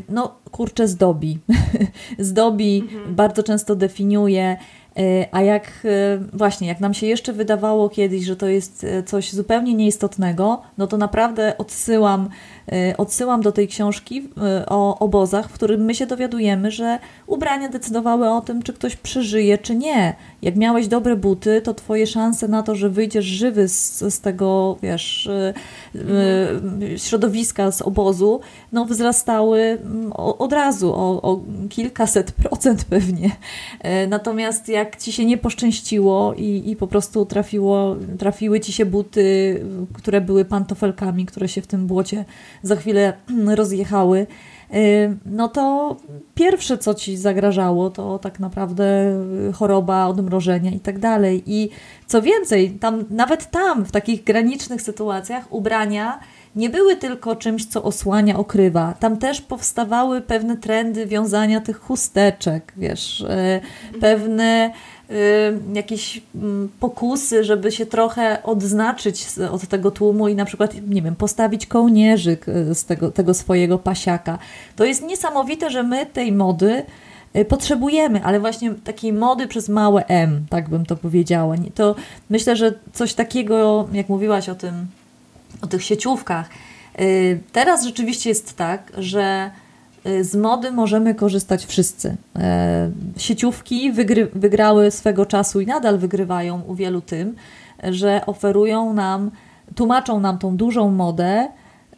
No, 0.08 0.34
kurczę, 0.50 0.88
zdobi. 0.88 1.38
zdobi 2.18 2.80
mhm. 2.80 3.14
bardzo 3.14 3.42
często 3.42 3.76
definiuje 3.76 4.56
a 5.32 5.42
jak 5.42 5.66
e, 5.84 6.18
właśnie, 6.32 6.68
jak 6.68 6.80
nam 6.80 6.94
się 6.94 7.06
jeszcze 7.06 7.32
wydawało 7.32 7.88
kiedyś, 7.88 8.24
że 8.24 8.36
to 8.36 8.48
jest 8.48 8.84
e, 8.84 9.02
coś 9.02 9.32
zupełnie 9.32 9.74
nieistotnego, 9.74 10.62
no 10.78 10.86
to 10.86 10.96
naprawdę 10.96 11.58
odsyłam 11.58 12.28
odsyłam 12.98 13.42
do 13.42 13.52
tej 13.52 13.68
książki 13.68 14.28
o 14.68 14.98
obozach, 14.98 15.48
w 15.48 15.52
którym 15.52 15.80
my 15.80 15.94
się 15.94 16.06
dowiadujemy, 16.06 16.70
że 16.70 16.98
ubrania 17.26 17.68
decydowały 17.68 18.30
o 18.30 18.40
tym, 18.40 18.62
czy 18.62 18.72
ktoś 18.72 18.96
przeżyje, 18.96 19.58
czy 19.58 19.76
nie. 19.76 20.14
Jak 20.42 20.56
miałeś 20.56 20.88
dobre 20.88 21.16
buty, 21.16 21.62
to 21.64 21.74
twoje 21.74 22.06
szanse 22.06 22.48
na 22.48 22.62
to, 22.62 22.74
że 22.74 22.90
wyjdziesz 22.90 23.24
żywy 23.24 23.68
z, 23.68 23.98
z 24.14 24.20
tego, 24.20 24.76
wiesz, 24.82 25.28
środowiska, 26.96 27.70
z 27.70 27.82
obozu, 27.82 28.40
no 28.72 28.84
wzrastały 28.84 29.60
mm, 29.60 30.12
od 30.16 30.52
razu, 30.52 30.94
o, 30.94 31.22
o 31.22 31.40
kilkaset 31.68 32.32
procent 32.32 32.84
pewnie. 32.84 33.30
Natomiast 34.08 34.68
jak 34.68 34.81
ci 34.98 35.12
się 35.12 35.24
nie 35.24 35.38
poszczęściło 35.38 36.34
i, 36.34 36.70
i 36.70 36.76
po 36.76 36.86
prostu 36.86 37.26
trafiło, 37.26 37.96
trafiły 38.18 38.60
ci 38.60 38.72
się 38.72 38.86
buty, 38.86 39.60
które 39.92 40.20
były 40.20 40.44
pantofelkami, 40.44 41.26
które 41.26 41.48
się 41.48 41.62
w 41.62 41.66
tym 41.66 41.86
błocie 41.86 42.24
za 42.62 42.76
chwilę 42.76 43.12
rozjechały, 43.54 44.26
y, 44.74 45.16
no 45.26 45.48
to 45.48 45.96
pierwsze, 46.34 46.78
co 46.78 46.94
ci 46.94 47.16
zagrażało, 47.16 47.90
to 47.90 48.18
tak 48.18 48.40
naprawdę 48.40 48.84
choroba, 49.54 50.06
odmrożenia 50.06 50.70
i 50.70 50.80
tak 50.80 50.98
dalej. 50.98 51.42
I 51.46 51.70
co 52.06 52.22
więcej, 52.22 52.70
tam, 52.70 53.04
nawet 53.10 53.50
tam, 53.50 53.84
w 53.84 53.92
takich 53.92 54.24
granicznych 54.24 54.82
sytuacjach, 54.82 55.52
ubrania 55.52 56.20
nie 56.56 56.70
były 56.70 56.96
tylko 56.96 57.36
czymś, 57.36 57.66
co 57.66 57.82
osłania, 57.82 58.38
okrywa. 58.38 58.94
Tam 59.00 59.16
też 59.16 59.40
powstawały 59.40 60.20
pewne 60.20 60.56
trendy 60.56 61.06
wiązania 61.06 61.60
tych 61.60 61.80
chusteczek, 61.80 62.72
wiesz, 62.76 63.20
y, 63.20 63.98
pewne 64.00 64.70
Y, 65.12 65.74
jakieś 65.74 66.22
mm, 66.34 66.68
pokusy, 66.80 67.44
żeby 67.44 67.72
się 67.72 67.86
trochę 67.86 68.42
odznaczyć 68.42 69.26
od 69.50 69.68
tego 69.68 69.90
tłumu 69.90 70.28
i 70.28 70.34
na 70.34 70.44
przykład, 70.44 70.74
nie 70.88 71.02
wiem, 71.02 71.16
postawić 71.16 71.66
kołnierzyk 71.66 72.48
y, 72.48 72.74
z 72.74 72.84
tego, 72.84 73.10
tego 73.10 73.34
swojego 73.34 73.78
pasiaka. 73.78 74.38
To 74.76 74.84
jest 74.84 75.02
niesamowite, 75.02 75.70
że 75.70 75.82
my 75.82 76.06
tej 76.06 76.32
mody 76.32 76.82
potrzebujemy, 77.48 78.24
ale 78.24 78.40
właśnie 78.40 78.74
takiej 78.74 79.12
mody 79.12 79.48
przez 79.48 79.68
małe 79.68 80.06
M, 80.06 80.46
tak 80.50 80.68
bym 80.68 80.86
to 80.86 80.96
powiedziała. 80.96 81.56
To 81.74 81.94
myślę, 82.30 82.56
że 82.56 82.72
coś 82.92 83.14
takiego, 83.14 83.88
jak 83.92 84.08
mówiłaś 84.08 84.48
o 84.48 84.54
tym, 84.54 84.86
o 85.60 85.66
tych 85.66 85.82
sieciówkach, 85.82 86.48
teraz 87.52 87.84
rzeczywiście 87.84 88.30
jest 88.30 88.56
tak, 88.56 88.92
że 88.98 89.50
Y, 90.06 90.24
z 90.24 90.34
mody 90.34 90.72
możemy 90.72 91.14
korzystać 91.14 91.64
wszyscy. 91.66 92.16
E, 92.38 92.90
sieciówki 93.16 93.92
wygry, 93.92 94.26
wygrały 94.34 94.90
swego 94.90 95.26
czasu 95.26 95.60
i 95.60 95.66
nadal 95.66 95.98
wygrywają 95.98 96.62
u 96.66 96.74
wielu 96.74 97.00
tym, 97.00 97.34
że 97.82 98.26
oferują 98.26 98.92
nam, 98.92 99.30
tłumaczą 99.74 100.20
nam 100.20 100.38
tą 100.38 100.56
dużą 100.56 100.90
modę 100.90 101.48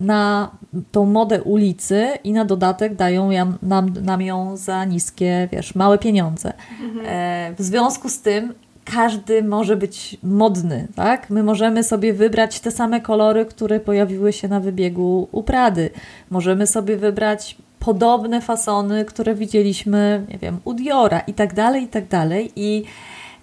na 0.01 0.51
tą 0.93 1.07
modę 1.07 1.43
ulicy 1.43 2.09
i 2.25 2.33
na 2.33 2.45
dodatek 2.45 2.95
dają 2.95 3.31
nam, 3.63 3.95
nam 4.03 4.23
ją 4.23 4.57
za 4.57 4.85
niskie, 4.85 5.49
wiesz, 5.53 5.75
małe 5.75 5.99
pieniądze. 5.99 6.53
Mhm. 6.83 7.07
E, 7.09 7.55
w 7.59 7.63
związku 7.63 8.09
z 8.09 8.21
tym 8.21 8.55
każdy 8.85 9.43
może 9.43 9.77
być 9.77 10.17
modny, 10.23 10.89
tak? 10.95 11.31
My 11.31 11.43
możemy 11.43 11.85
sobie 11.85 12.13
wybrać 12.13 12.61
te 12.61 12.71
same 12.71 13.01
kolory, 13.01 13.47
które 13.47 13.81
pojawiły 13.81 14.33
się 14.33 14.49
na 14.49 14.61
wybiegu 14.61 15.29
u 15.33 15.43
Prady. 15.43 15.91
Możemy 16.31 16.67
sobie 16.67 16.97
wybrać 16.97 17.57
podobne 17.79 18.41
fasony, 18.41 19.05
które 19.05 19.35
widzieliśmy, 19.35 20.27
nie 20.29 20.39
wiem, 20.39 20.59
u 20.65 20.75
Diora 20.75 21.21
i 21.21 21.35
tak 21.35 21.55
dalej, 21.55 21.83
i 21.83 21.89
tak 21.89 22.09
dalej. 22.09 22.53
I 22.57 22.85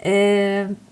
yy, 0.04 0.10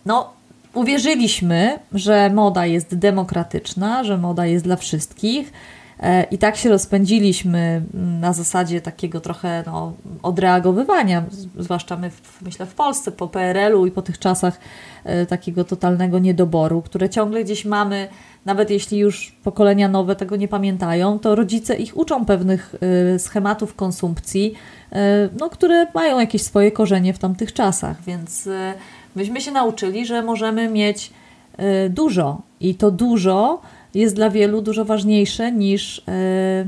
no, 0.06 0.30
uwierzyliśmy, 0.74 1.78
że 1.92 2.30
moda 2.30 2.66
jest 2.66 2.98
demokratyczna, 2.98 4.04
że 4.04 4.18
moda 4.18 4.46
jest 4.46 4.64
dla 4.64 4.76
wszystkich. 4.76 5.52
E, 6.00 6.22
I 6.30 6.38
tak 6.38 6.56
się 6.56 6.68
rozpędziliśmy 6.68 7.82
na 7.94 8.32
zasadzie 8.32 8.80
takiego 8.80 9.20
trochę 9.20 9.62
no, 9.66 9.92
odreagowywania, 10.22 11.24
zwłaszcza 11.58 11.96
my, 11.96 12.10
w, 12.10 12.42
myślę, 12.42 12.66
w 12.66 12.74
Polsce, 12.74 13.12
po 13.12 13.28
PRL-u 13.28 13.86
i 13.86 13.90
po 13.90 14.02
tych 14.02 14.18
czasach 14.18 14.60
e, 15.04 15.26
takiego 15.26 15.64
totalnego 15.64 16.18
niedoboru, 16.18 16.82
które 16.82 17.08
ciągle 17.08 17.44
gdzieś 17.44 17.64
mamy, 17.64 18.08
nawet 18.44 18.70
jeśli 18.70 18.98
już 18.98 19.36
pokolenia 19.44 19.88
nowe 19.88 20.16
tego 20.16 20.36
nie 20.36 20.48
pamiętają, 20.48 21.18
to 21.18 21.34
rodzice 21.34 21.76
ich 21.76 21.96
uczą 21.96 22.24
pewnych 22.24 22.74
e, 23.14 23.18
schematów 23.18 23.74
konsumpcji, 23.74 24.54
no, 25.40 25.50
które 25.50 25.86
mają 25.94 26.20
jakieś 26.20 26.42
swoje 26.42 26.72
korzenie 26.72 27.12
w 27.12 27.18
tamtych 27.18 27.52
czasach, 27.52 28.02
więc 28.06 28.48
myśmy 29.16 29.40
się 29.40 29.50
nauczyli, 29.50 30.06
że 30.06 30.22
możemy 30.22 30.68
mieć 30.68 31.12
dużo 31.90 32.42
i 32.60 32.74
to 32.74 32.90
dużo 32.90 33.60
jest 33.94 34.14
dla 34.14 34.30
wielu 34.30 34.62
dużo 34.62 34.84
ważniejsze 34.84 35.52
niż 35.52 36.02
e, 36.08 36.64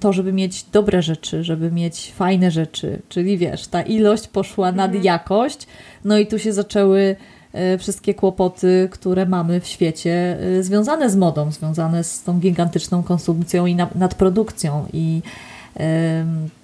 to, 0.00 0.12
żeby 0.12 0.32
mieć 0.32 0.64
dobre 0.72 1.02
rzeczy, 1.02 1.44
żeby 1.44 1.72
mieć 1.72 2.12
fajne 2.12 2.50
rzeczy. 2.50 2.98
Czyli 3.08 3.38
wiesz, 3.38 3.66
ta 3.66 3.82
ilość 3.82 4.28
poszła 4.28 4.72
nad 4.72 4.86
mhm. 4.86 5.04
jakość, 5.04 5.66
no 6.04 6.18
i 6.18 6.26
tu 6.26 6.38
się 6.38 6.52
zaczęły 6.52 7.16
e, 7.52 7.78
wszystkie 7.78 8.14
kłopoty, 8.14 8.88
które 8.90 9.26
mamy 9.26 9.60
w 9.60 9.66
świecie 9.66 10.38
e, 10.58 10.62
związane 10.62 11.10
z 11.10 11.16
modą, 11.16 11.50
związane 11.50 12.04
z 12.04 12.22
tą 12.22 12.38
gigantyczną 12.40 13.02
konsumpcją 13.02 13.66
i 13.66 13.76
nadprodukcją. 13.94 14.86
I, 14.92 15.22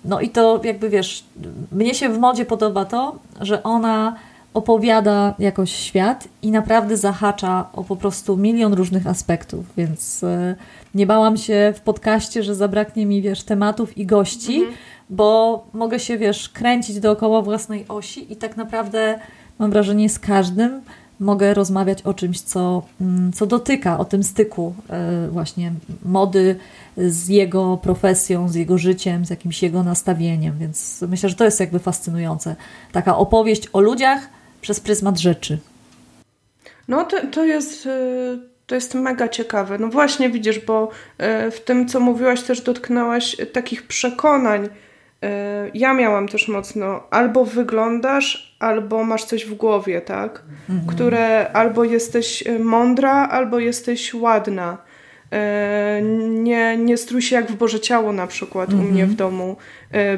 no 0.05 0.21
i 0.21 0.29
to 0.29 0.61
jakby 0.65 0.91
wiesz, 0.91 1.25
mnie 1.73 1.95
się 1.95 2.09
w 2.09 2.19
modzie 2.19 2.45
podoba 2.45 2.85
to, 2.85 3.19
że 3.41 3.63
ona 3.63 4.17
opowiada 4.55 5.35
jakoś 5.39 5.73
świat 5.73 6.29
i 6.43 6.51
naprawdę 6.51 6.97
zahacza 6.97 7.69
o 7.73 7.85
po 7.85 7.97
prostu 7.97 8.37
milion 8.37 8.73
różnych 8.73 9.07
aspektów, 9.07 9.65
więc 9.77 10.25
e, 10.25 10.55
nie 10.95 11.07
bałam 11.07 11.37
się 11.37 11.73
w 11.77 11.81
podcaście, 11.81 12.43
że 12.43 12.55
zabraknie 12.55 13.07
mi, 13.07 13.23
wiesz, 13.23 13.43
tematów 13.43 13.99
i 13.99 14.07
gości, 14.07 14.57
mhm. 14.57 14.77
bo 15.11 15.65
mogę 15.73 16.01
się, 16.01 16.19
wiesz, 16.19 16.49
kręcić 16.49 17.01
dookoła 17.01 17.43
własnej 17.43 17.85
osi 17.89 18.33
i 18.33 18.37
tak 18.37 18.57
naprawdę 18.57 19.19
mam 19.59 19.71
wrażenie 19.71 20.09
z 20.09 20.19
każdym 20.19 20.83
mogę 21.23 21.55
rozmawiać 21.55 22.03
o 22.03 22.15
czymś, 22.15 22.41
co, 22.41 22.83
mm, 23.01 23.33
co 23.33 23.47
dotyka, 23.47 23.99
o 23.99 24.05
tym 24.05 24.23
styku 24.23 24.75
e, 24.91 25.29
właśnie 25.29 25.73
mody 26.05 26.57
z 26.97 27.29
jego 27.29 27.77
profesją, 27.77 28.49
z 28.49 28.55
jego 28.55 28.79
życiem, 28.79 29.25
z 29.25 29.31
jakimś 29.31 29.63
jego 29.63 29.83
nastawieniem, 29.83 30.59
więc 30.59 31.05
myślę, 31.09 31.29
że 31.29 31.35
to 31.35 31.45
jest 31.45 31.61
jakby 31.61 31.79
fascynujące. 31.79 32.57
Taka 32.93 33.17
opowieść 33.17 33.69
o 33.73 33.81
ludziach, 33.81 34.29
przez 34.63 34.81
pryzmat 34.81 35.19
rzeczy. 35.19 35.59
No 36.89 37.05
to, 37.05 37.27
to 37.27 37.45
jest... 37.45 37.87
Y, 37.87 38.53
to 38.67 38.75
jest 38.75 38.95
mega 38.95 39.29
ciekawe. 39.29 39.79
No 39.79 39.89
właśnie 39.89 40.31
widzisz, 40.31 40.59
bo 40.59 40.91
y, 41.47 41.51
w 41.51 41.61
tym, 41.61 41.89
co 41.89 42.01
mówiłaś, 42.01 42.43
też 42.43 42.61
dotknęłaś 42.61 43.37
takich 43.53 43.87
przekonań. 43.87 44.65
Y, 44.65 44.69
ja 45.75 45.95
miałam 45.95 46.29
też 46.29 46.49
mocno, 46.49 47.03
albo 47.11 47.45
wyglądasz, 47.45 48.57
albo 48.59 49.05
masz 49.05 49.25
coś 49.25 49.47
w 49.47 49.55
głowie, 49.55 50.01
tak? 50.01 50.43
Mhm. 50.71 50.89
Które 50.89 51.53
albo 51.53 51.85
jesteś 51.85 52.45
mądra, 52.59 53.29
albo 53.29 53.59
jesteś 53.59 54.15
ładna. 54.15 54.79
Nie, 56.31 56.77
nie 56.77 56.97
strój 56.97 57.23
się 57.23 57.37
jak 57.37 57.53
w 57.53 57.57
Boże 57.57 57.81
Ciało 57.81 58.13
na 58.13 58.27
przykład 58.27 58.71
mhm. 58.71 58.89
u 58.89 58.93
mnie 58.93 59.07
w 59.07 59.15
domu 59.15 59.57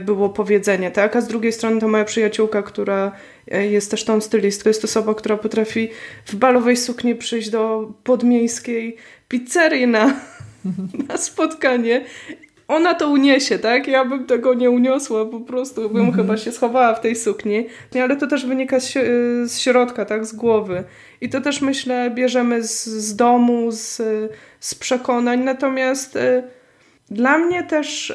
było 0.04 0.28
powiedzenie, 0.28 0.90
tak? 0.90 1.16
A 1.16 1.20
z 1.20 1.28
drugiej 1.28 1.52
strony 1.52 1.80
to 1.80 1.88
moja 1.88 2.04
przyjaciółka, 2.04 2.62
która 2.62 3.12
jest 3.46 3.90
też 3.90 4.04
tą 4.04 4.20
stylistką. 4.20 4.70
Jest 4.70 4.82
to 4.82 4.84
osoba, 4.84 5.14
która 5.14 5.36
potrafi 5.36 5.88
w 6.26 6.34
balowej 6.34 6.76
sukni 6.76 7.14
przyjść 7.14 7.50
do 7.50 7.92
podmiejskiej 8.04 8.96
pizzerii 9.28 9.86
na, 9.86 10.20
na 11.08 11.16
spotkanie. 11.16 12.04
Ona 12.68 12.94
to 12.94 13.08
uniesie, 13.08 13.58
tak? 13.58 13.88
Ja 13.88 14.04
bym 14.04 14.26
tego 14.26 14.54
nie 14.54 14.70
uniosła, 14.70 15.26
po 15.26 15.40
prostu 15.40 15.90
bym 15.90 16.06
mhm. 16.06 16.14
chyba 16.14 16.36
się 16.36 16.52
schowała 16.52 16.94
w 16.94 17.00
tej 17.00 17.16
sukni. 17.16 17.66
Ale 18.02 18.16
to 18.16 18.26
też 18.26 18.46
wynika 18.46 18.80
z, 18.80 18.92
z 19.50 19.58
środka, 19.58 20.04
tak? 20.04 20.26
Z 20.26 20.32
głowy. 20.32 20.84
I 21.20 21.28
to 21.28 21.40
też 21.40 21.60
myślę 21.60 22.10
bierzemy 22.10 22.62
z, 22.62 22.84
z 22.84 23.16
domu, 23.16 23.70
z, 23.70 24.02
z 24.60 24.74
przekonań. 24.74 25.40
Natomiast 25.40 26.16
y, 26.16 26.42
dla 27.10 27.38
mnie 27.38 27.62
też 27.62 28.10
y, 28.10 28.14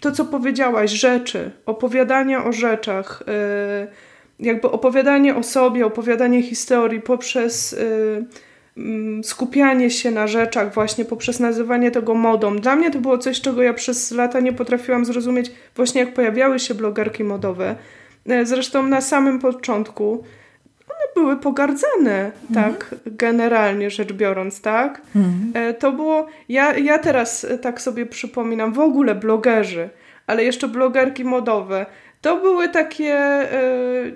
to, 0.00 0.12
co 0.12 0.24
powiedziałaś, 0.24 0.90
rzeczy, 0.90 1.50
opowiadanie 1.66 2.38
o 2.38 2.52
rzeczach, 2.52 3.22
y, 3.22 4.13
jakby 4.40 4.70
opowiadanie 4.70 5.36
o 5.36 5.42
sobie, 5.42 5.86
opowiadanie 5.86 6.42
historii 6.42 7.00
poprzez 7.00 7.72
y, 7.72 8.24
mm, 8.76 9.24
skupianie 9.24 9.90
się 9.90 10.10
na 10.10 10.26
rzeczach, 10.26 10.74
właśnie 10.74 11.04
poprzez 11.04 11.40
nazywanie 11.40 11.90
tego 11.90 12.14
modą. 12.14 12.56
Dla 12.56 12.76
mnie 12.76 12.90
to 12.90 12.98
było 12.98 13.18
coś, 13.18 13.40
czego 13.40 13.62
ja 13.62 13.74
przez 13.74 14.10
lata 14.10 14.40
nie 14.40 14.52
potrafiłam 14.52 15.04
zrozumieć, 15.04 15.52
właśnie 15.76 16.00
jak 16.00 16.14
pojawiały 16.14 16.58
się 16.58 16.74
blogerki 16.74 17.24
modowe. 17.24 17.76
E, 18.26 18.46
zresztą 18.46 18.82
na 18.82 19.00
samym 19.00 19.38
początku 19.38 20.24
one 20.88 21.24
były 21.24 21.36
pogardzane, 21.36 22.32
mhm. 22.50 22.72
tak, 22.72 22.94
generalnie 23.06 23.90
rzecz 23.90 24.12
biorąc, 24.12 24.60
tak. 24.60 25.02
Mhm. 25.16 25.52
E, 25.54 25.74
to 25.74 25.92
było, 25.92 26.26
ja, 26.48 26.78
ja 26.78 26.98
teraz 26.98 27.46
tak 27.62 27.80
sobie 27.80 28.06
przypominam, 28.06 28.72
w 28.72 28.78
ogóle 28.78 29.14
blogerzy, 29.14 29.88
ale 30.26 30.44
jeszcze 30.44 30.68
blogerki 30.68 31.24
modowe 31.24 31.86
to 32.24 32.36
były 32.36 32.68
takie 32.68 33.14
e, 33.14 33.50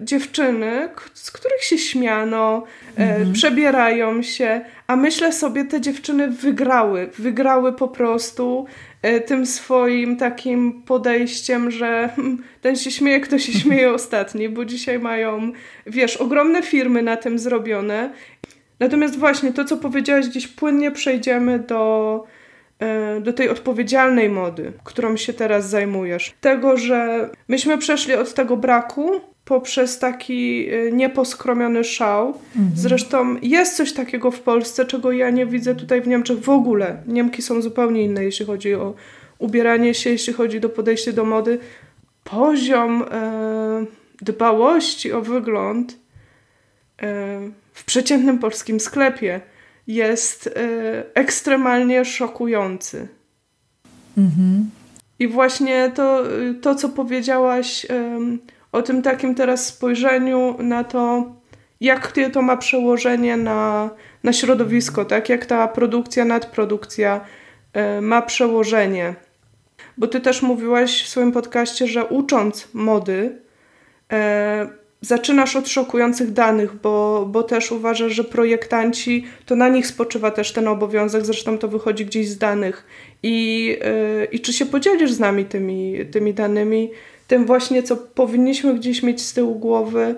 dziewczyny, 0.01 0.89
z 1.15 1.31
których 1.31 1.63
się 1.63 1.79
śmiano, 1.79 2.65
e, 2.99 3.03
mhm. 3.03 3.33
przebierają 3.33 4.23
się, 4.23 4.61
a 4.87 4.97
myślę 4.97 5.33
sobie, 5.33 5.65
te 5.65 5.81
dziewczyny 5.81 6.29
wygrały. 6.29 7.11
Wygrały 7.19 7.73
po 7.73 7.89
prostu 7.89 8.67
e, 9.03 9.21
tym 9.21 9.47
swoim 9.47 10.17
takim 10.17 10.83
podejściem, 10.83 11.71
że 11.71 12.11
hmm, 12.17 12.43
ten 12.61 12.77
się 12.77 12.91
śmieje, 12.91 13.21
kto 13.21 13.39
się 13.39 13.53
śmieje 13.53 13.93
ostatni, 14.01 14.49
bo 14.49 14.65
dzisiaj 14.65 14.99
mają, 14.99 15.53
wiesz, 15.87 16.17
ogromne 16.17 16.63
firmy 16.63 17.03
na 17.03 17.17
tym 17.17 17.39
zrobione. 17.39 18.11
Natomiast 18.81 19.19
właśnie 19.19 19.53
to, 19.53 19.65
co 19.65 19.77
powiedziałaś, 19.77 20.29
gdzieś 20.29 20.47
płynnie 20.47 20.91
przejdziemy 20.91 21.59
do 21.59 22.25
do 23.21 23.33
tej 23.33 23.49
odpowiedzialnej 23.49 24.31
mody, 24.31 24.73
którą 24.85 25.17
się 25.17 25.33
teraz 25.33 25.69
zajmujesz. 25.69 26.35
Tego, 26.41 26.77
że 26.77 27.31
myśmy 27.49 27.79
przeszli 27.79 28.15
od 28.15 28.35
tego 28.35 28.57
braku 28.57 29.21
poprzez 29.49 29.99
taki 29.99 30.69
e, 30.69 30.93
nieposkromiony 30.93 31.85
szał. 31.85 32.27
Mhm. 32.29 32.71
Zresztą 32.75 33.37
jest 33.43 33.77
coś 33.77 33.93
takiego 33.93 34.31
w 34.31 34.41
Polsce, 34.41 34.85
czego 34.85 35.13
ja 35.13 35.31
nie 35.31 35.47
widzę 35.47 35.75
tutaj 35.75 36.01
w 36.01 36.07
Niemczech 36.07 36.39
w 36.39 36.49
ogóle. 36.49 37.03
Niemki 37.07 37.43
są 37.43 37.63
zupełnie 37.63 38.03
inne, 38.03 38.25
jeśli 38.25 38.47
chodzi 38.47 38.75
o 38.75 38.95
ubieranie 39.39 39.95
się, 39.95 40.11
jeśli 40.11 40.33
chodzi 40.33 40.65
o 40.65 40.69
podejście 40.69 41.13
do 41.13 41.25
mody. 41.25 41.59
Poziom 42.25 43.05
e, 43.11 43.85
dbałości 44.21 45.13
o 45.13 45.21
wygląd 45.21 45.99
e, 47.03 47.41
w 47.73 47.85
przeciętnym 47.85 48.39
polskim 48.39 48.81
sklepie 48.81 49.41
jest 49.89 50.47
y, 50.47 50.51
ekstremalnie 51.15 52.05
szokujący. 52.05 53.09
Mhm. 54.19 54.71
I 55.19 55.29
właśnie 55.29 55.91
to, 55.95 56.33
y, 56.41 56.55
to 56.55 56.75
co 56.75 56.89
powiedziałaś 56.89 57.87
o 58.73 58.83
tym 58.83 59.03
takim 59.03 59.35
teraz 59.35 59.67
spojrzeniu 59.67 60.57
na 60.59 60.85
to, 60.85 61.33
jak 61.81 62.13
to 62.33 62.43
ma 62.43 62.57
przełożenie 62.57 63.37
na, 63.37 63.91
na 64.25 64.33
środowisko, 64.33 65.05
tak? 65.05 65.29
Jak 65.29 65.47
ta 65.47 65.69
produkcja, 65.69 66.25
nadprodukcja 66.25 67.21
y, 67.99 68.01
ma 68.01 68.23
przełożenie. 68.23 69.15
Bo 69.99 70.07
ty 70.07 70.21
też 70.21 70.43
mówiłaś 70.43 71.03
w 71.03 71.09
swoim 71.09 71.33
podcaście, 71.33 71.87
że 71.87 72.05
ucząc 72.05 72.69
mody, 72.75 73.41
zaczynasz 75.01 75.57
od 75.57 75.69
szokujących 75.69 76.33
danych, 76.33 76.75
bo, 76.75 77.27
bo 77.31 77.43
też 77.43 77.73
uważasz, 77.73 78.13
że 78.13 78.25
projektanci, 78.25 79.25
to 79.47 79.57
na 79.57 79.69
nich 79.69 79.87
spoczywa 79.87 80.31
też 80.31 80.53
ten 80.53 80.69
obowiązek, 80.69 81.25
zresztą 81.25 81.59
to 81.59 81.69
wychodzi 81.69 82.07
gdzieś 82.07 82.29
z 82.29 82.39
danych. 82.39 82.87
I, 83.23 83.67
yy, 84.21 84.25
i 84.25 84.41
czy 84.41 84.53
się 84.53 84.67
podzielisz 84.67 85.13
z 85.13 85.21
nami 85.21 85.45
tymi, 85.45 86.07
tymi 86.11 86.35
danymi, 86.35 86.91
tym 87.27 87.47
właśnie, 87.47 87.83
co 87.83 87.97
powinniśmy 87.97 88.75
gdzieś 88.75 89.03
mieć 89.03 89.23
z 89.23 89.33
tyłu 89.33 89.55
głowy, 89.55 90.15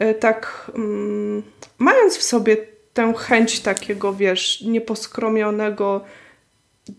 yy, 0.00 0.14
tak 0.14 0.70
yy, 0.78 1.42
mając 1.78 2.16
w 2.16 2.22
sobie 2.22 2.56
tę 2.94 3.14
chęć 3.16 3.60
takiego, 3.60 4.14
wiesz, 4.14 4.60
nieposkromionego 4.60 6.04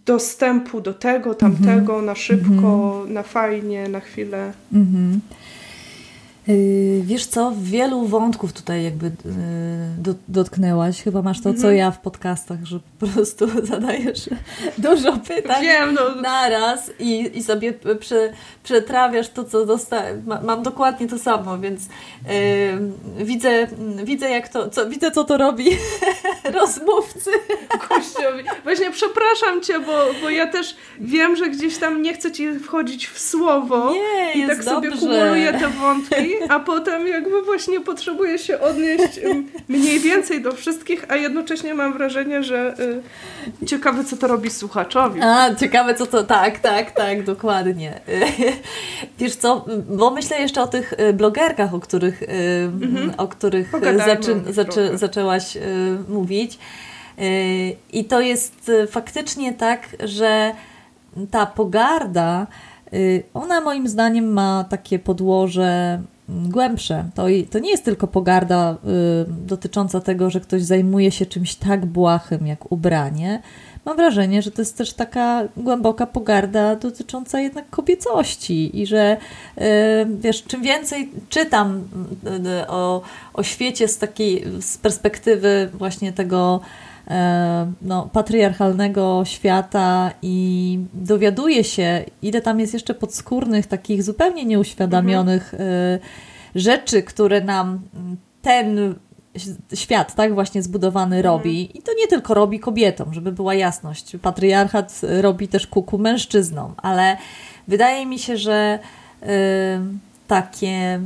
dostępu 0.06 0.82
do 0.82 0.93
tego, 0.93 1.36
tamtego, 1.36 1.93
mm 1.93 2.04
-hmm. 2.04 2.06
na 2.06 2.15
szybko, 2.15 2.52
mm 2.52 3.08
-hmm. 3.08 3.10
na 3.10 3.24
fajnie, 3.24 3.89
na 3.89 4.00
chwilę. 4.00 4.54
Mm 4.74 4.86
-hmm. 4.86 5.36
Yy, 6.47 7.01
wiesz 7.03 7.25
co, 7.25 7.53
wielu 7.62 8.05
wątków 8.05 8.53
tutaj 8.53 8.84
jakby 8.84 9.05
yy, 9.05 10.15
dotknęłaś. 10.27 11.01
Chyba 11.03 11.21
masz 11.21 11.41
to, 11.41 11.43
co 11.43 11.49
mhm. 11.49 11.75
ja 11.75 11.91
w 11.91 12.01
podcastach, 12.01 12.63
że 12.63 12.79
po 12.99 13.08
prostu 13.08 13.47
zadajesz 13.71 14.29
dużo 14.77 15.17
pytań 15.17 15.62
Wiem, 15.62 15.93
no. 15.93 16.21
naraz 16.21 16.91
i, 16.99 17.38
i 17.38 17.43
sobie 17.43 17.73
prze, 17.99 18.34
przetrawiasz 18.63 19.29
to, 19.29 19.43
co 19.43 19.65
dostałem. 19.65 20.23
mam 20.43 20.63
dokładnie 20.63 21.08
to 21.08 21.17
samo, 21.17 21.58
więc 21.58 21.86
yy, 23.17 23.25
widzę, 23.25 23.67
widzę 24.03 24.29
jak 24.29 24.49
to, 24.49 24.69
co, 24.69 24.89
widzę 24.89 25.12
co 25.12 25.23
to 25.23 25.38
robi 25.38 25.65
rozmówcy. 26.60 27.31
Gościa 27.89 28.25
Właśnie, 28.63 28.91
przepraszam 28.91 29.62
cię, 29.62 29.79
bo, 29.79 30.05
bo 30.21 30.29
ja 30.29 30.47
też 30.47 30.75
wiem, 30.99 31.36
że 31.36 31.49
gdzieś 31.49 31.77
tam 31.77 32.01
nie 32.01 32.13
chcę 32.13 32.31
ci 32.31 32.60
wchodzić 32.60 33.08
w 33.08 33.19
słowo 33.19 33.93
nie, 33.93 34.34
i 34.34 34.47
tak 34.47 34.63
sobie 34.63 34.91
kumuluję 34.91 35.53
te 35.53 35.67
wątki, 35.67 36.35
a 36.50 36.60
potem 36.60 37.08
jakby 37.08 37.41
właśnie 37.41 37.82
potrzebuję 37.82 38.39
się 38.39 38.60
odnieść 38.60 39.19
mniej 39.67 40.00
więcej 40.00 40.41
do 40.41 40.52
wszystkich, 40.52 41.06
a 41.10 41.15
jednocześnie 41.15 41.74
mam 41.74 41.93
wrażenie, 41.93 42.43
że 42.43 42.76
y, 43.62 43.65
ciekawe 43.65 44.04
co 44.04 44.17
to 44.17 44.28
robi 44.28 44.50
słuchaczowi. 44.50 45.21
A, 45.21 45.56
ciekawe 45.56 45.95
co 45.95 46.06
to, 46.06 46.24
tak, 46.24 46.60
tak, 46.60 46.91
tak, 46.91 47.24
dokładnie. 47.24 48.00
Wiesz 49.19 49.36
co, 49.36 49.65
bo 49.89 50.12
myślę 50.12 50.41
jeszcze 50.41 50.62
o 50.62 50.67
tych 50.67 50.93
y, 50.93 51.13
blogerkach, 51.13 51.74
o 51.74 51.80
których, 51.80 52.24
y, 52.24 52.28
mhm. 52.82 53.13
o 53.17 53.28
których 53.28 53.71
zaczy, 54.06 54.41
zaczy, 54.50 54.98
zaczęłaś 54.98 55.58
mówić. 56.10 56.60
I 57.93 58.06
to 58.06 58.21
jest 58.21 58.71
faktycznie 58.89 59.54
tak, 59.54 59.88
że 60.04 60.54
ta 61.32 61.45
pogarda, 61.45 62.48
ona 63.34 63.62
moim 63.62 63.88
zdaniem 63.88 64.34
ma 64.34 64.65
takie 64.69 65.00
podłoże 65.00 66.02
głębsze. 66.29 67.09
To, 67.15 67.25
to 67.51 67.59
nie 67.59 67.69
jest 67.71 67.85
tylko 67.85 68.07
pogarda 68.07 68.73
y, 68.73 68.75
dotycząca 69.47 70.01
tego, 70.01 70.29
że 70.29 70.39
ktoś 70.39 70.63
zajmuje 70.63 71.11
się 71.11 71.25
czymś 71.25 71.55
tak 71.55 71.85
błahym 71.85 72.47
jak 72.47 72.71
ubranie. 72.71 73.41
Mam 73.85 73.97
wrażenie, 73.97 74.41
że 74.41 74.51
to 74.51 74.61
jest 74.61 74.77
też 74.77 74.93
taka 74.93 75.43
głęboka 75.57 76.05
pogarda 76.05 76.75
dotycząca 76.75 77.39
jednak 77.39 77.69
kobiecości 77.69 78.81
i 78.81 78.88
że 78.88 79.17
y, 79.57 79.61
wiesz, 80.19 80.43
czym 80.43 80.61
więcej 80.61 81.11
czytam 81.29 81.88
y, 82.61 82.67
o, 82.67 83.01
o 83.33 83.43
świecie 83.43 83.88
z 83.88 83.97
takiej 83.97 84.45
z 84.61 84.77
perspektywy 84.77 85.69
właśnie 85.73 86.13
tego 86.13 86.61
y, 86.61 86.94
no, 87.81 88.09
patriarchalnego 88.13 89.23
świata 89.25 90.11
i 90.21 90.79
dowiaduję 90.93 91.63
się, 91.63 92.05
ile 92.21 92.41
tam 92.41 92.59
jest 92.59 92.73
jeszcze 92.73 92.93
podskórnych, 92.93 93.67
takich 93.67 94.03
zupełnie 94.03 94.45
nieuświadomionych 94.45 95.53
mhm. 95.53 95.99
rzeczy, 96.55 97.03
które 97.03 97.41
nam 97.41 97.81
ten 98.41 98.95
świat, 99.73 100.15
tak, 100.15 100.33
właśnie 100.33 100.63
zbudowany 100.63 101.17
mhm. 101.17 101.33
robi. 101.35 101.77
I 101.77 101.81
to 101.81 101.91
nie 101.99 102.07
tylko 102.07 102.33
robi 102.33 102.59
kobietom, 102.59 103.13
żeby 103.13 103.31
była 103.31 103.53
jasność. 103.53 104.17
Patriarchat 104.21 105.01
robi 105.21 105.47
też 105.47 105.67
kuku 105.67 105.97
mężczyznom, 105.97 106.73
ale 106.77 107.17
wydaje 107.67 108.05
mi 108.05 108.19
się, 108.19 108.37
że 108.37 108.79
y, 109.23 109.27
takie 110.27 110.99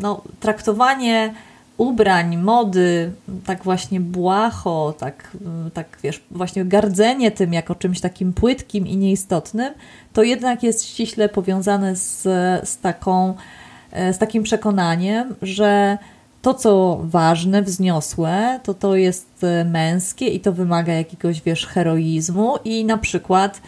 no, 0.00 0.22
traktowanie 0.40 1.34
ubrań, 1.78 2.36
mody, 2.36 3.12
tak 3.46 3.64
właśnie 3.64 4.00
błaho, 4.00 4.94
tak, 4.98 5.36
tak 5.74 5.98
wiesz, 6.02 6.22
właśnie 6.30 6.64
gardzenie 6.64 7.30
tym 7.30 7.52
jako 7.52 7.74
czymś 7.74 8.00
takim 8.00 8.32
płytkim 8.32 8.86
i 8.86 8.96
nieistotnym, 8.96 9.74
to 10.12 10.22
jednak 10.22 10.62
jest 10.62 10.86
ściśle 10.86 11.28
powiązane 11.28 11.96
z, 11.96 12.22
z, 12.68 12.78
taką, 12.78 13.34
e, 13.92 14.12
z 14.12 14.18
takim 14.18 14.42
przekonaniem, 14.42 15.34
że 15.42 15.98
to, 16.42 16.54
co 16.54 17.00
ważne, 17.02 17.62
wzniosłe, 17.62 18.60
to 18.62 18.74
to 18.74 18.96
jest 18.96 19.44
e, 19.44 19.64
męskie 19.64 20.28
i 20.28 20.40
to 20.40 20.52
wymaga 20.52 20.92
jakiegoś, 20.92 21.42
wiesz, 21.42 21.66
heroizmu 21.66 22.56
i 22.64 22.84
na 22.84 22.98
przykład, 22.98 23.60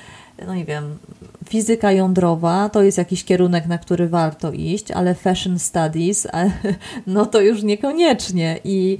no 0.47 0.55
nie 0.55 0.64
wiem, 0.64 0.99
fizyka 1.48 1.92
jądrowa 1.92 2.68
to 2.68 2.82
jest 2.82 2.98
jakiś 2.98 3.24
kierunek, 3.24 3.66
na 3.66 3.78
który 3.78 4.09
warto 4.09 4.52
iść, 4.52 4.90
ale 4.90 5.14
fashion 5.14 5.59
studies, 5.59 6.28
no 7.06 7.26
to 7.26 7.40
już 7.40 7.62
niekoniecznie 7.62 8.61
i 8.64 8.98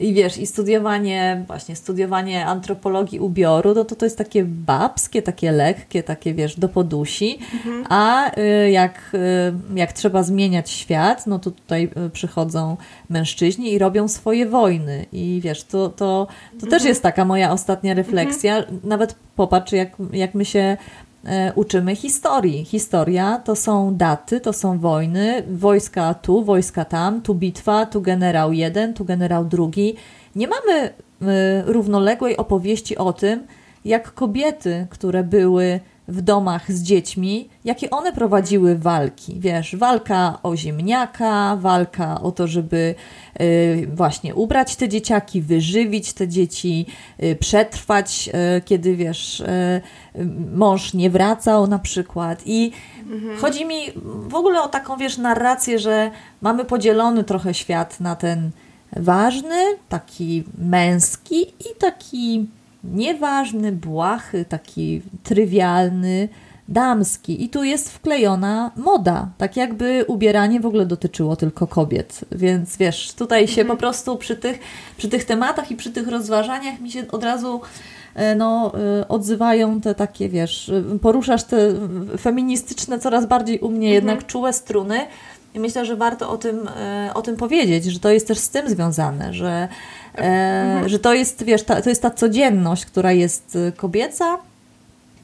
i 0.00 0.14
wiesz, 0.14 0.38
i 0.38 0.46
studiowanie, 0.46 1.44
właśnie 1.46 1.76
studiowanie 1.76 2.46
antropologii 2.46 3.20
ubioru, 3.20 3.74
no 3.74 3.84
to 3.84 3.96
to 3.96 4.06
jest 4.06 4.18
takie 4.18 4.44
babskie, 4.44 5.22
takie 5.22 5.52
lekkie, 5.52 6.02
takie 6.02 6.34
wiesz, 6.34 6.58
do 6.58 6.68
podusi, 6.68 7.38
mhm. 7.54 7.84
a 7.88 8.30
y, 8.38 8.70
jak, 8.70 9.10
y, 9.14 9.78
jak 9.78 9.92
trzeba 9.92 10.22
zmieniać 10.22 10.70
świat, 10.70 11.26
no 11.26 11.38
to 11.38 11.50
tutaj 11.50 11.90
y, 12.06 12.10
przychodzą 12.10 12.76
mężczyźni 13.10 13.72
i 13.72 13.78
robią 13.78 14.08
swoje 14.08 14.46
wojny 14.46 15.06
i 15.12 15.40
wiesz, 15.42 15.64
to, 15.64 15.88
to, 15.88 16.26
to 16.50 16.54
mhm. 16.54 16.70
też 16.70 16.84
jest 16.84 17.02
taka 17.02 17.24
moja 17.24 17.52
ostatnia 17.52 17.94
refleksja, 17.94 18.56
mhm. 18.56 18.80
nawet 18.84 19.14
popatrz 19.36 19.72
jak, 19.72 19.96
jak 20.12 20.34
my 20.34 20.44
się 20.44 20.76
uczymy 21.54 21.96
historii. 21.96 22.64
Historia 22.64 23.40
to 23.44 23.56
są 23.56 23.96
daty, 23.96 24.40
to 24.40 24.52
są 24.52 24.78
wojny, 24.78 25.42
wojska 25.50 26.14
tu, 26.14 26.44
wojska 26.44 26.84
tam, 26.84 27.22
tu 27.22 27.34
bitwa, 27.34 27.86
tu 27.86 28.00
generał 28.00 28.52
jeden, 28.52 28.94
tu 28.94 29.04
generał 29.04 29.44
drugi. 29.44 29.96
Nie 30.36 30.48
mamy 30.48 30.72
e, 30.82 30.92
równoległej 31.66 32.36
opowieści 32.36 32.96
o 32.96 33.12
tym, 33.12 33.46
jak 33.84 34.14
kobiety, 34.14 34.86
które 34.90 35.24
były 35.24 35.80
w 36.08 36.22
domach 36.22 36.72
z 36.72 36.82
dziećmi, 36.82 37.48
jakie 37.64 37.90
one 37.90 38.12
prowadziły 38.12 38.78
walki. 38.78 39.40
Wiesz, 39.40 39.76
walka 39.76 40.38
o 40.42 40.56
ziemniaka, 40.56 41.56
walka 41.56 42.20
o 42.20 42.32
to, 42.32 42.46
żeby 42.46 42.94
y, 43.40 43.88
właśnie 43.94 44.34
ubrać 44.34 44.76
te 44.76 44.88
dzieciaki, 44.88 45.42
wyżywić 45.42 46.12
te 46.12 46.28
dzieci, 46.28 46.86
y, 47.22 47.36
przetrwać, 47.36 48.30
y, 48.58 48.60
kiedy 48.60 48.96
wiesz, 48.96 49.42
mąż 50.54 50.94
nie 50.94 51.10
wracał 51.10 51.66
na 51.66 51.78
przykład. 51.78 52.42
I 52.46 52.72
mhm. 53.10 53.38
chodzi 53.38 53.64
mi 53.64 53.80
w 54.28 54.34
ogóle 54.34 54.62
o 54.62 54.68
taką, 54.68 54.96
wiesz, 54.96 55.18
narrację, 55.18 55.78
że 55.78 56.10
mamy 56.40 56.64
podzielony 56.64 57.24
trochę 57.24 57.54
świat 57.54 58.00
na 58.00 58.16
ten 58.16 58.50
ważny, 58.96 59.64
taki 59.88 60.44
męski 60.58 61.42
i 61.42 61.78
taki 61.78 62.46
nieważny, 62.84 63.72
błahy, 63.72 64.44
taki 64.44 65.02
trywialny, 65.22 66.28
damski. 66.68 67.44
I 67.44 67.48
tu 67.48 67.64
jest 67.64 67.90
wklejona 67.90 68.70
moda, 68.76 69.28
tak 69.38 69.56
jakby 69.56 70.04
ubieranie 70.06 70.60
w 70.60 70.66
ogóle 70.66 70.86
dotyczyło 70.86 71.36
tylko 71.36 71.66
kobiet. 71.66 72.20
Więc 72.32 72.76
wiesz, 72.76 73.12
tutaj 73.12 73.48
się 73.48 73.60
mhm. 73.60 73.76
po 73.76 73.80
prostu 73.80 74.16
przy 74.16 74.36
tych, 74.36 74.58
przy 74.96 75.08
tych 75.08 75.24
tematach 75.24 75.70
i 75.70 75.76
przy 75.76 75.90
tych 75.90 76.08
rozważaniach 76.08 76.80
mi 76.80 76.90
się 76.90 77.08
od 77.12 77.24
razu 77.24 77.60
e, 78.14 78.34
no, 78.34 78.72
e, 79.00 79.08
odzywają 79.08 79.80
te 79.80 79.94
takie, 79.94 80.28
wiesz, 80.28 80.72
poruszasz 81.02 81.44
te 81.44 81.56
feministyczne, 82.18 82.98
coraz 82.98 83.26
bardziej 83.26 83.58
u 83.58 83.70
mnie 83.70 83.88
mhm. 83.88 83.94
jednak 83.94 84.26
czułe 84.26 84.52
struny, 84.52 85.06
i 85.54 85.60
myślę, 85.60 85.86
że 85.86 85.96
warto 85.96 86.30
o 86.30 86.38
tym, 86.38 86.68
e, 86.68 87.10
o 87.14 87.22
tym 87.22 87.36
powiedzieć, 87.36 87.84
że 87.84 88.00
to 88.00 88.10
jest 88.10 88.28
też 88.28 88.38
z 88.38 88.50
tym 88.50 88.68
związane, 88.68 89.34
że, 89.34 89.68
e, 90.14 90.18
mhm. 90.18 90.88
że 90.88 90.98
to 90.98 91.14
jest, 91.14 91.42
wiesz, 91.42 91.62
ta, 91.62 91.82
to 91.82 91.88
jest 91.88 92.02
ta 92.02 92.10
codzienność, 92.10 92.86
która 92.86 93.12
jest 93.12 93.58
e, 93.68 93.72
kobieca 93.72 94.38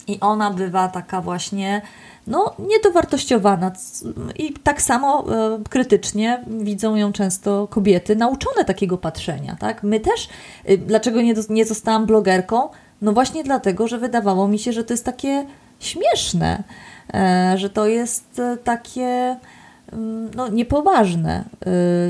i 0.07 0.21
ona 0.21 0.51
bywa 0.51 0.89
taka 0.89 1.21
właśnie 1.21 1.83
no, 2.27 2.55
niedowartościowana. 2.59 3.73
I 4.39 4.53
tak 4.53 4.83
samo 4.83 5.25
e, 5.33 5.59
krytycznie 5.71 6.45
widzą 6.47 6.97
ją 6.97 7.13
często 7.13 7.69
kobiety 7.71 8.17
nauczone 8.17 8.65
takiego 8.65 8.99
patrzenia. 8.99 9.57
Tak? 9.61 9.83
My 9.83 10.01
też, 10.01 10.29
e, 10.65 10.79
dlaczego 10.79 11.23
nie, 11.23 11.35
nie 11.51 11.65
zostałam 11.65 12.07
blogerką? 12.07 12.69
No 13.03 13.13
właśnie 13.13 13.45
dlatego, 13.45 13.89
że 13.89 13.99
wydawało 13.99 14.49
mi 14.49 14.59
się, 14.59 14.73
że 14.73 14.85
to 14.85 14.93
jest 14.93 15.05
takie 15.05 15.47
śmieszne, 15.81 16.63
e, 17.15 17.55
że 17.59 17.71
to 17.71 17.87
jest 17.87 18.41
takie 18.65 19.37
no, 20.37 20.49
niepoważne. 20.49 21.45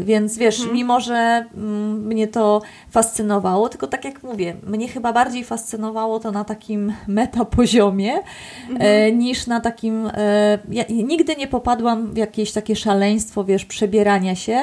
Y, 0.01 0.05
więc 0.05 0.39
wiesz, 0.39 0.59
mhm. 0.59 0.77
mimo 0.77 1.01
że 1.01 1.45
mm, 1.55 2.07
mnie 2.07 2.29
to 2.29 2.63
fascynowało, 2.91 3.69
tylko 3.69 3.87
tak 3.87 4.05
jak 4.05 4.23
mówię, 4.23 4.57
mnie 4.67 4.89
chyba 4.89 5.13
bardziej 5.13 5.45
fascynowało 5.45 6.21
to 6.21 6.33
na 6.33 6.45
takim 6.45 6.93
metapoziomie 7.09 8.13
mhm. 8.71 8.79
E, 8.81 9.13
niż 9.13 9.47
na 9.47 9.61
takim. 9.61 10.07
E, 10.07 10.59
ja 10.71 10.85
nigdy 10.91 11.37
nie 11.37 11.49
popadłam 11.49 12.15
w 12.15 12.17
jakieś 12.17 12.53
takie 12.53 12.77
szaleństwo, 12.77 13.45
wiesz, 13.45 13.65
przebierania 13.65 14.35
się. 14.35 14.61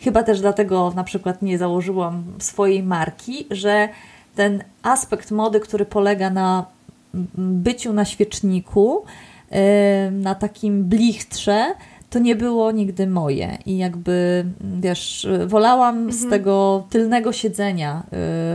Chyba 0.00 0.22
też 0.22 0.40
dlatego 0.40 0.92
na 0.96 1.04
przykład 1.04 1.42
nie 1.42 1.58
założyłam 1.58 2.24
swojej 2.38 2.82
marki, 2.82 3.46
że 3.50 3.88
ten 4.34 4.64
aspekt 4.82 5.30
mody, 5.30 5.60
który 5.60 5.84
polega 5.84 6.30
na 6.30 6.64
byciu 7.34 7.92
na 7.92 8.04
świeczniku, 8.04 9.04
e, 9.50 10.10
na 10.10 10.34
takim 10.34 10.84
blichtrze, 10.84 11.74
to 12.10 12.18
nie 12.18 12.36
było 12.36 12.72
nigdy 12.72 13.06
moje. 13.06 13.58
I 13.66 13.78
jakby, 13.78 14.44
wiesz, 14.80 15.28
wolałam 15.46 15.96
mhm. 15.96 16.12
z 16.12 16.30
tego 16.30 16.86
tylnego 16.90 17.32
siedzenia 17.32 18.02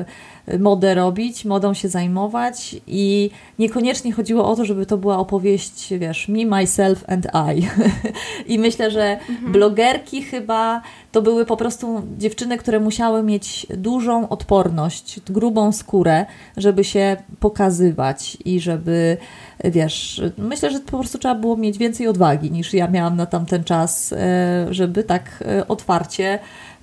y, 0.02 0.33
modę 0.60 0.96
robić, 0.96 1.46
modą 1.46 1.74
się 1.74 1.90
zajmować 1.90 2.76
i 2.88 3.30
niekoniecznie 3.60 4.12
chodziło 4.12 4.52
o 4.52 4.56
to, 4.56 4.66
żeby 4.66 4.86
to 4.86 4.98
była 4.98 5.18
opowieść, 5.18 5.94
wiesz, 5.98 6.28
me, 6.28 6.46
myself 6.46 7.04
and 7.08 7.28
I. 7.56 7.68
I 8.54 8.60
myślę, 8.60 8.92
że 8.92 9.20
mhm. 9.30 9.52
blogerki 9.52 10.24
chyba 10.24 10.82
to 11.12 11.22
były 11.22 11.46
po 11.46 11.58
prostu 11.58 12.02
dziewczyny, 12.18 12.58
które 12.58 12.80
musiały 12.80 13.24
mieć 13.24 13.68
dużą 13.70 14.30
odporność, 14.30 15.20
grubą 15.20 15.72
skórę, 15.72 16.26
żeby 16.58 16.84
się 16.84 17.18
pokazywać 17.40 18.38
i 18.46 18.60
żeby 18.60 19.18
wiesz, 19.64 20.22
myślę, 20.38 20.72
że 20.72 20.80
po 20.80 20.98
prostu 20.98 21.18
trzeba 21.18 21.36
było 21.36 21.58
mieć 21.58 21.78
więcej 21.78 22.08
odwagi 22.08 22.52
niż 22.52 22.74
ja 22.74 22.88
miałam 22.88 23.16
na 23.16 23.26
tamten 23.26 23.64
czas, 23.64 24.14
e, 24.14 24.68
żeby 24.70 25.04
tak 25.04 25.44
e, 25.48 25.68
otwarcie 25.68 26.40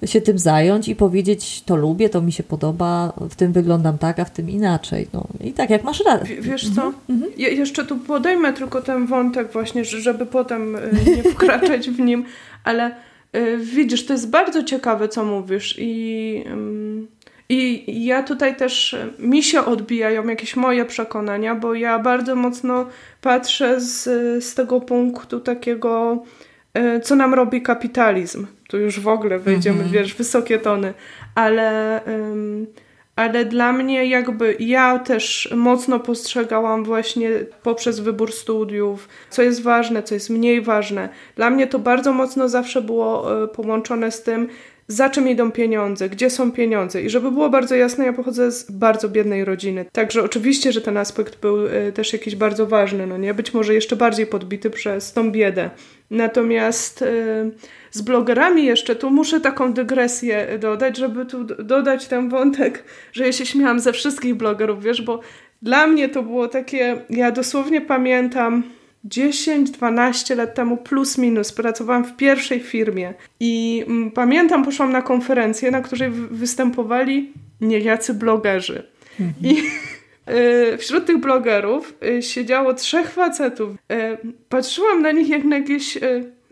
się 0.07 0.21
tym 0.21 0.39
zająć 0.39 0.89
i 0.89 0.97
powiedzieć, 0.97 1.63
to 1.63 1.77
lubię, 1.77 2.09
to 2.09 2.21
mi 2.21 2.33
się 2.33 2.43
podoba, 2.43 3.13
w 3.31 3.35
tym 3.35 3.53
wyglądam 3.53 3.99
tak, 3.99 4.19
a 4.19 4.25
w 4.25 4.31
tym 4.31 4.51
inaczej. 4.51 5.07
No 5.13 5.27
i 5.41 5.53
tak 5.53 5.71
jak 5.71 5.85
masz 5.85 6.05
rację. 6.05 6.41
Wiesz 6.41 6.75
co, 6.75 6.83
mhm. 6.87 6.95
mhm. 7.11 7.33
ja 7.39 7.49
jeszcze 7.49 7.85
tu 7.85 7.97
podejmę 7.97 8.53
tylko 8.53 8.83
ten 8.83 9.07
wątek 9.07 9.53
właśnie, 9.53 9.85
żeby 9.85 10.27
potem 10.27 10.77
y, 10.77 10.81
nie 11.17 11.23
wkraczać 11.23 11.91
w 11.91 12.01
nim, 12.01 12.25
ale 12.65 12.95
y, 13.37 13.59
widzisz, 13.59 14.07
to 14.07 14.13
jest 14.13 14.31
bardzo 14.31 14.63
ciekawe, 14.63 15.09
co 15.09 15.25
mówisz 15.25 15.75
i... 15.79 16.45
I 17.53 18.05
ja 18.05 18.23
tutaj 18.23 18.57
też, 18.57 18.97
mi 19.19 19.43
się 19.43 19.65
odbijają 19.65 20.29
jakieś 20.29 20.57
moje 20.57 20.85
przekonania, 20.85 21.55
bo 21.55 21.75
ja 21.75 21.99
bardzo 21.99 22.37
mocno 22.37 22.87
patrzę 23.21 23.81
z, 23.81 24.05
z 24.45 24.55
tego 24.55 24.81
punktu 24.81 25.41
takiego, 25.41 26.23
co 27.03 27.17
nam 27.17 27.35
robi 27.35 27.63
kapitalizm. 27.63 28.47
Tu 28.69 28.79
już 28.79 29.01
w 29.01 29.09
ogóle 29.09 29.39
wejdziemy, 29.39 29.77
mhm. 29.83 29.93
wiesz, 29.93 30.15
wysokie 30.15 30.59
tony, 30.59 30.95
ale, 31.35 32.01
ale 33.17 33.45
dla 33.45 33.73
mnie 33.73 34.07
jakby 34.07 34.57
ja 34.59 34.99
też 34.99 35.53
mocno 35.57 36.01
postrzegałam 36.01 36.85
właśnie 36.85 37.31
poprzez 37.63 38.01
wybór 38.01 38.33
studiów, 38.33 39.09
co 39.31 39.43
jest 39.43 39.63
ważne, 39.63 40.03
co 40.03 40.15
jest 40.15 40.31
mniej 40.31 40.63
ważne. 40.63 41.09
Dla 41.37 41.51
mnie 41.51 41.67
to 41.67 41.79
bardzo 41.79 42.13
mocno 42.13 42.49
zawsze 42.49 42.83
było 42.83 43.43
e, 43.45 43.49
połączone 43.49 44.11
z 44.11 44.23
tym, 44.23 44.49
za 44.91 45.11
czym 45.11 45.29
idą 45.29 45.51
pieniądze, 45.53 46.09
gdzie 46.09 46.31
są 46.31 46.53
pieniądze. 46.53 47.03
I 47.03 47.11
żeby 47.11 47.31
było 47.31 47.51
bardzo 47.51 47.75
jasne, 47.75 48.05
ja 48.05 48.13
pochodzę 48.13 48.53
z 48.53 48.71
bardzo 48.71 49.09
biednej 49.09 49.45
rodziny. 49.45 49.85
Także 49.93 50.23
oczywiście, 50.23 50.73
że 50.73 50.81
ten 50.81 50.97
aspekt 50.97 51.41
był 51.41 51.67
y, 51.67 51.93
też 51.93 52.13
jakiś 52.13 52.37
bardzo 52.37 52.67
ważny, 52.67 53.07
no 53.07 53.19
nie? 53.19 53.35
Być 53.35 53.55
może 53.55 53.75
jeszcze 53.75 53.97
bardziej 53.97 54.27
podbity 54.27 54.71
przez 54.71 55.13
tą 55.13 55.33
biedę. 55.33 55.71
Natomiast 56.11 57.03
y, 57.03 57.51
z 57.91 58.03
blogerami 58.03 58.65
jeszcze 58.65 58.97
tu 58.97 59.11
muszę 59.11 59.41
taką 59.41 59.73
dygresję 59.73 60.59
dodać, 60.59 60.97
żeby 60.97 61.27
tu 61.27 61.45
dodać 61.45 62.07
ten 62.07 62.29
wątek, 62.29 62.85
że 63.13 63.27
ja 63.27 63.33
się 63.33 63.47
śmiałam 63.47 63.81
ze 63.81 63.93
wszystkich 63.93 64.35
blogerów, 64.35 64.83
wiesz, 64.83 65.03
bo 65.03 65.21
dla 65.63 65.87
mnie 65.87 66.09
to 66.09 66.23
było 66.23 66.49
takie, 66.49 66.97
ja 67.11 67.31
dosłownie 67.31 67.81
pamiętam 67.81 68.63
10-12 69.09 70.37
lat 70.37 70.55
temu 70.55 70.77
plus 70.77 71.19
minus 71.19 71.53
pracowałam 71.53 72.05
w 72.05 72.17
pierwszej 72.17 72.61
firmie 72.61 73.15
i 73.41 73.85
mm, 73.87 74.11
pamiętam, 74.11 74.65
poszłam 74.65 74.93
na 74.93 75.03
konferencję, 75.03 75.71
na 75.71 75.81
której 75.81 76.11
występowali 76.11 77.33
niejacy 77.61 78.15
blogerzy. 78.15 78.83
Mhm. 79.21 79.35
I 79.43 79.63
y, 80.75 80.77
wśród 80.83 81.07
tych 81.07 81.19
blogerów 81.19 81.95
y, 82.19 82.23
siedziało 82.23 82.75
trzech 82.75 83.11
facetów. 83.11 83.71
Y, 83.71 83.77
patrzyłam 84.49 85.03
na 85.03 85.13
nich 85.13 85.29
jak 85.29 85.45
na 85.45 85.57
jakieś 85.59 85.99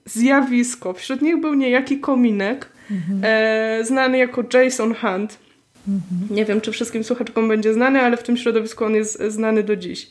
zjawisko. 0.04 0.92
Wśród 0.92 1.22
nich 1.22 1.40
był 1.40 1.54
niejaki 1.54 1.98
kominek, 1.98 2.68
mhm. 2.90 3.84
znany 3.84 4.18
jako 4.18 4.44
Jason 4.54 4.94
Hunt. 4.94 5.38
Mhm. 5.88 6.36
Nie 6.36 6.44
wiem, 6.44 6.60
czy 6.60 6.72
wszystkim 6.72 7.04
słuchaczkom 7.04 7.48
będzie 7.48 7.74
znany, 7.74 8.00
ale 8.00 8.16
w 8.16 8.22
tym 8.22 8.36
środowisku 8.36 8.84
on 8.84 8.94
jest 8.94 9.22
znany 9.22 9.62
do 9.62 9.76
dziś. 9.76 10.10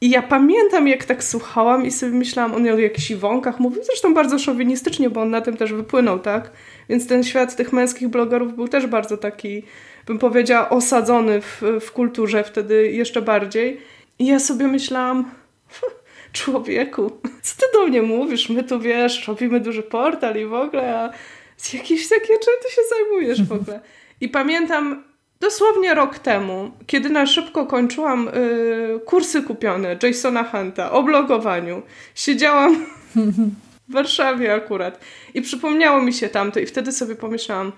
I 0.00 0.10
ja 0.10 0.22
pamiętam, 0.22 0.88
jak 0.88 1.04
tak 1.04 1.24
słuchałam 1.24 1.86
i 1.86 1.90
sobie 1.90 2.12
myślałam, 2.12 2.54
on 2.54 2.68
o 2.68 2.78
jakichś 2.78 3.10
iwonkach 3.10 3.60
mówił, 3.60 3.84
zresztą 3.84 4.14
bardzo 4.14 4.38
szowinistycznie, 4.38 5.10
bo 5.10 5.20
on 5.22 5.30
na 5.30 5.40
tym 5.40 5.56
też 5.56 5.72
wypłynął, 5.72 6.18
tak? 6.18 6.50
Więc 6.88 7.06
ten 7.06 7.24
świat 7.24 7.56
tych 7.56 7.72
męskich 7.72 8.08
blogerów 8.08 8.54
był 8.54 8.68
też 8.68 8.86
bardzo 8.86 9.16
taki, 9.16 9.62
bym 10.06 10.18
powiedziała, 10.18 10.68
osadzony 10.68 11.40
w, 11.40 11.62
w 11.80 11.92
kulturze 11.92 12.44
wtedy 12.44 12.92
jeszcze 12.92 13.22
bardziej. 13.22 13.80
I 14.18 14.26
ja 14.26 14.38
sobie 14.38 14.68
myślałam, 14.68 15.30
człowieku, 16.32 17.10
co 17.42 17.56
ty 17.56 17.66
do 17.72 17.86
mnie 17.86 18.02
mówisz? 18.02 18.48
My 18.48 18.64
tu, 18.64 18.80
wiesz, 18.80 19.28
robimy 19.28 19.60
duży 19.60 19.82
portal 19.82 20.36
i 20.36 20.46
w 20.46 20.54
ogóle, 20.54 20.98
a 20.98 21.12
jakieś 21.72 22.08
takie, 22.08 22.26
czym 22.26 22.54
ty 22.62 22.74
się 22.74 22.80
zajmujesz 22.90 23.42
w 23.42 23.52
ogóle? 23.52 23.80
I 24.20 24.28
pamiętam, 24.28 25.04
Dosłownie 25.40 25.94
rok 25.94 26.18
temu, 26.18 26.70
kiedy 26.86 27.08
na 27.08 27.26
szybko 27.26 27.66
kończyłam 27.66 28.28
y, 28.28 29.00
kursy 29.04 29.42
kupione 29.42 29.96
Jasona 30.02 30.44
Hunta 30.44 30.92
o 30.92 31.02
blogowaniu, 31.02 31.82
siedziałam 32.14 32.86
w 33.88 33.92
Warszawie 33.92 34.54
akurat 34.54 35.00
i 35.34 35.42
przypomniało 35.42 36.02
mi 36.02 36.12
się 36.12 36.28
tamto 36.28 36.60
i 36.60 36.66
wtedy 36.66 36.92
sobie 36.92 37.14
pomyślałam, 37.14 37.72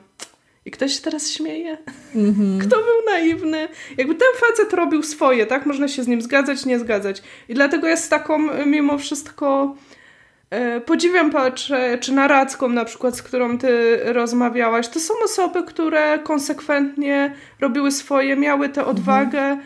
i 0.65 0.71
ktoś 0.71 0.97
się 0.97 1.03
teraz 1.03 1.31
śmieje? 1.31 1.79
Mm-hmm. 2.15 2.59
Kto 2.61 2.77
był 2.77 3.13
naiwny? 3.13 3.69
Jakby 3.99 4.15
ten 4.15 4.29
facet 4.37 4.73
robił 4.73 5.03
swoje, 5.03 5.47
tak? 5.47 5.67
Można 5.67 5.89
się 5.89 6.03
z 6.03 6.09
nim 6.09 6.23
zgadzać, 6.23 6.67
nie 6.67 6.79
zgadzać. 6.79 7.23
I 7.49 7.55
dlatego 7.55 7.89
jest 7.89 8.11
taką 8.11 8.39
mimo 8.67 8.99
wszystko 8.99 9.77
podziwiam 10.87 11.31
patrzę, 11.31 11.99
czy 12.01 12.13
Naradzką 12.13 12.69
na 12.69 12.85
przykład, 12.85 13.17
z 13.17 13.23
którą 13.23 13.59
ty 13.59 14.01
rozmawiałaś, 14.05 14.89
to 14.89 15.01
są 15.01 15.15
osoby, 15.25 15.63
które 15.63 16.19
konsekwentnie 16.19 17.35
robiły 17.61 17.93
swoje, 17.93 18.37
miały 18.37 18.69
tę 18.69 18.81
mhm. 18.81 18.97
odwagę 18.97 19.57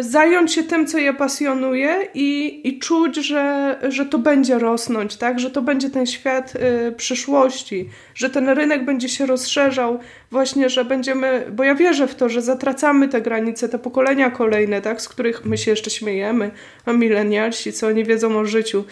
zająć 0.00 0.52
się 0.52 0.62
tym, 0.62 0.86
co 0.86 0.98
je 0.98 1.14
pasjonuje 1.14 2.08
i, 2.14 2.60
i 2.68 2.78
czuć, 2.78 3.16
że, 3.16 3.76
że 3.88 4.06
to 4.06 4.18
będzie 4.18 4.58
rosnąć, 4.58 5.16
tak? 5.16 5.40
że 5.40 5.50
to 5.50 5.62
będzie 5.62 5.90
ten 5.90 6.06
świat 6.06 6.54
y, 6.88 6.92
przyszłości, 6.92 7.88
że 8.14 8.30
ten 8.30 8.48
rynek 8.48 8.84
będzie 8.84 9.08
się 9.08 9.26
rozszerzał, 9.26 9.98
właśnie, 10.30 10.68
że 10.68 10.84
będziemy, 10.84 11.46
bo 11.52 11.64
ja 11.64 11.74
wierzę 11.74 12.06
w 12.06 12.14
to, 12.14 12.28
że 12.28 12.42
zatracamy 12.42 13.08
te 13.08 13.20
granice, 13.20 13.68
te 13.68 13.78
pokolenia 13.78 14.30
kolejne, 14.30 14.82
tak? 14.82 15.00
z 15.00 15.08
których 15.08 15.44
my 15.44 15.58
się 15.58 15.70
jeszcze 15.70 15.90
śmiejemy, 15.90 16.50
a 16.86 16.92
milenialsi, 16.92 17.72
co 17.72 17.92
nie 17.92 18.04
wiedzą 18.04 18.38
o 18.38 18.44
życiu, 18.44 18.84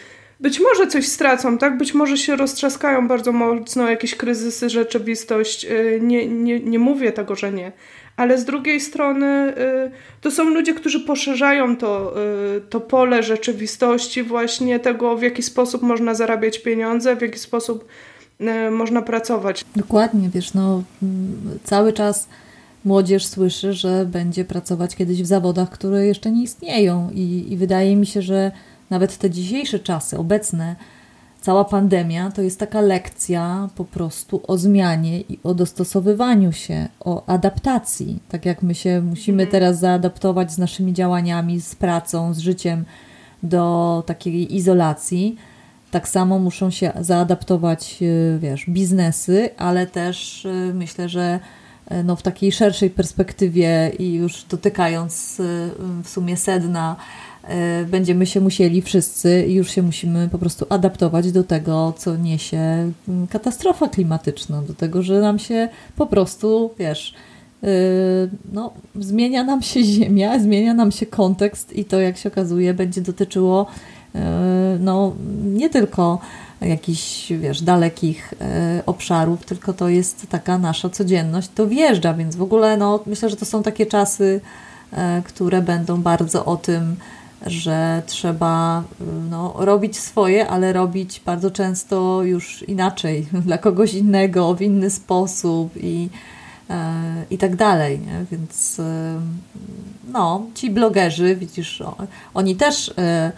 być 0.43 0.61
może 0.61 0.87
coś 0.87 1.09
stracą, 1.09 1.59
tak? 1.59 1.79
Być 1.79 1.95
może 1.95 2.19
się 2.19 2.37
roztrzaskają 2.37 3.09
bardzo 3.09 3.33
mocno 3.33 3.91
jakieś 3.91 4.15
kryzysy, 4.15 4.71
rzeczywistość. 4.71 5.65
Y, 5.65 6.01
nie, 6.03 6.29
nie, 6.29 6.61
nie 6.61 6.79
mówię 6.79 7.13
tego, 7.13 7.37
że 7.37 7.53
nie. 7.53 7.73
Ale 8.17 8.39
z 8.39 8.45
drugiej 8.45 8.81
strony 8.81 9.55
y, 9.87 9.91
to 10.21 10.31
są 10.31 10.45
ludzie, 10.45 10.75
którzy 10.75 11.01
poszerzają 11.01 11.77
to, 11.77 12.15
y, 12.57 12.61
to 12.61 12.81
pole 12.81 13.23
rzeczywistości, 13.23 14.23
właśnie 14.23 14.81
tego, 14.81 15.17
w 15.17 15.23
jaki 15.23 15.43
sposób 15.43 15.83
można 15.83 16.15
zarabiać 16.15 16.59
pieniądze, 16.59 17.17
w 17.17 17.23
jaki 17.23 17.39
sposób 17.39 17.85
można 18.71 19.03
pracować. 19.03 19.65
Dokładnie, 19.77 20.31
wiesz, 20.35 20.55
no 20.55 20.83
cały 21.65 21.93
czas 21.93 22.29
młodzież 22.85 23.27
słyszy, 23.27 23.73
że 23.73 24.07
będzie 24.07 24.45
pracować 24.45 24.97
kiedyś 24.97 25.23
w 25.23 25.27
zawodach, 25.27 25.71
które 25.71 26.07
jeszcze 26.07 26.31
nie 26.31 26.43
istnieją 26.43 27.11
i, 27.15 27.53
i 27.53 27.57
wydaje 27.57 27.97
mi 27.97 28.07
się, 28.07 28.23
że 28.23 28.53
nawet 28.93 29.19
te 29.19 29.31
dzisiejsze 29.31 29.79
czasy, 29.79 30.19
obecne, 30.19 30.77
cała 31.41 31.65
pandemia 31.65 32.31
to 32.31 32.43
jest 32.43 32.59
taka 32.59 32.81
lekcja 32.81 33.69
po 33.75 33.85
prostu 33.85 34.41
o 34.47 34.59
zmianie 34.59 35.21
i 35.21 35.39
o 35.45 35.55
dostosowywaniu 35.55 36.53
się, 36.53 36.89
o 37.01 37.27
adaptacji. 37.27 38.21
Tak 38.29 38.47
jak 38.47 38.63
my 38.63 38.75
się 38.75 39.01
musimy 39.01 39.43
mhm. 39.43 39.51
teraz 39.51 39.79
zaadaptować 39.79 40.53
z 40.53 40.59
naszymi 40.59 40.93
działaniami, 40.93 41.61
z 41.61 41.75
pracą, 41.75 42.35
z 42.35 42.39
życiem 42.39 42.85
do 43.43 44.03
takiej 44.07 44.57
izolacji. 44.57 45.37
Tak 45.91 46.09
samo 46.09 46.39
muszą 46.39 46.71
się 46.71 46.93
zaadaptować, 47.01 47.99
y, 48.03 48.39
wiesz, 48.41 48.65
biznesy, 48.69 49.51
ale 49.57 49.87
też 49.87 50.45
y, 50.45 50.73
myślę, 50.75 51.09
że 51.09 51.41
y, 51.93 52.05
no, 52.05 52.17
w 52.17 52.23
takiej 52.23 52.53
szerszej 52.53 52.91
perspektywie 52.91 53.93
i 53.99 54.13
już 54.13 54.45
dotykając 54.45 55.43
w 56.05 56.09
sumie 56.09 56.37
sedna 56.37 56.97
będziemy 57.87 58.27
się 58.27 58.41
musieli 58.41 58.83
wszyscy, 58.83 59.47
już 59.49 59.71
się 59.71 59.83
musimy 59.83 60.29
po 60.29 60.39
prostu 60.39 60.67
adaptować 60.69 61.33
do 61.33 61.45
tego, 61.45 61.95
co 61.97 62.17
niesie 62.17 62.59
mm, 63.09 63.27
katastrofa 63.27 63.89
klimatyczna, 63.89 64.63
do 64.63 64.75
tego, 64.75 65.03
że 65.03 65.21
nam 65.21 65.39
się 65.39 65.69
po 65.97 66.07
prostu, 66.07 66.71
wiesz, 66.79 67.15
e, 67.63 67.69
no, 68.53 68.73
zmienia 68.95 69.45
nam 69.45 69.63
się 69.63 69.85
ziemia, 69.95 70.39
zmienia 70.39 70.75
nam 70.75 70.93
się 70.93 71.07
kontekst 71.07 71.73
i 71.73 71.85
to, 71.85 72.01
jak 72.01 72.17
się 72.17 72.29
okazuje, 72.29 72.75
będzie 72.75 73.01
dotyczyło 73.01 73.67
e, 74.15 74.77
no, 74.81 75.13
nie 75.45 75.71
tylko 75.71 76.19
jakichś, 76.61 77.33
wiesz, 77.33 77.63
dalekich 77.63 78.35
obszarów, 78.87 79.45
tylko 79.47 79.73
to 79.73 79.89
jest 79.89 80.27
taka 80.31 80.59
nasza 80.59 80.91
codzienność, 80.91 81.51
to 81.55 81.67
wjeżdża, 81.67 82.15
więc 82.15 82.37
w 82.37 82.43
ogóle 82.43 82.77
no, 82.77 83.01
myślę, 83.07 83.31
że 83.31 83.37
to 83.37 83.45
są 83.45 83.63
takie 83.63 83.87
czasy, 83.87 84.41
które 85.25 85.63
będą 85.63 86.03
bardzo 86.03 86.45
o 86.45 86.57
tym 86.57 86.97
że 87.47 88.03
trzeba 88.07 88.83
no, 89.31 89.55
robić 89.57 89.99
swoje, 89.99 90.49
ale 90.49 90.73
robić 90.73 91.23
bardzo 91.27 91.51
często 91.51 92.23
już 92.23 92.69
inaczej, 92.69 93.27
dla 93.47 93.59
kogoś 93.59 93.95
innego, 93.95 94.55
w 94.55 94.63
inny 94.63 94.91
sposób 94.91 95.73
i, 95.77 96.09
e, 96.71 96.93
i 97.31 97.39
tak 97.39 97.57
dalej. 97.57 97.99
Nie? 97.99 98.25
Więc 98.31 98.81
e, 98.81 99.21
no, 100.13 100.47
ci 100.55 100.71
blogerzy, 100.71 101.37
widzisz, 101.37 101.83
oni 102.35 102.57
też 102.57 102.95
e, 102.99 103.33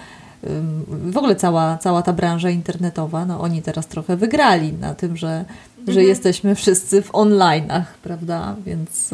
w 0.89 1.17
ogóle 1.17 1.37
cała, 1.37 1.79
cała 1.79 2.03
ta 2.03 2.13
branża 2.13 2.51
internetowa, 2.51 3.25
no 3.25 3.41
oni 3.41 3.63
teraz 3.63 3.87
trochę 3.87 4.17
wygrali 4.17 4.73
na 4.73 4.95
tym, 4.95 5.17
że, 5.17 5.45
że 5.79 5.91
mhm. 5.91 6.09
jesteśmy 6.09 6.55
wszyscy 6.55 7.03
w 7.03 7.13
online'ach, 7.13 7.85
prawda? 8.03 8.57
Więc 8.67 9.11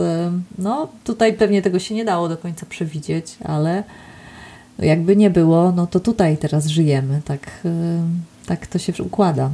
no 0.58 0.88
tutaj 1.04 1.32
pewnie 1.32 1.62
tego 1.62 1.78
się 1.78 1.94
nie 1.94 2.04
dało 2.04 2.28
do 2.28 2.36
końca 2.36 2.66
przewidzieć, 2.66 3.36
ale 3.44 3.82
jakby 4.82 5.16
nie 5.16 5.30
było, 5.30 5.72
no 5.76 5.86
to 5.86 6.00
tutaj 6.00 6.36
teraz 6.36 6.66
żyjemy, 6.66 7.20
tak, 7.24 7.40
y, 7.64 7.68
tak 8.46 8.66
to 8.66 8.78
się 8.78 8.92
układa. 9.02 9.50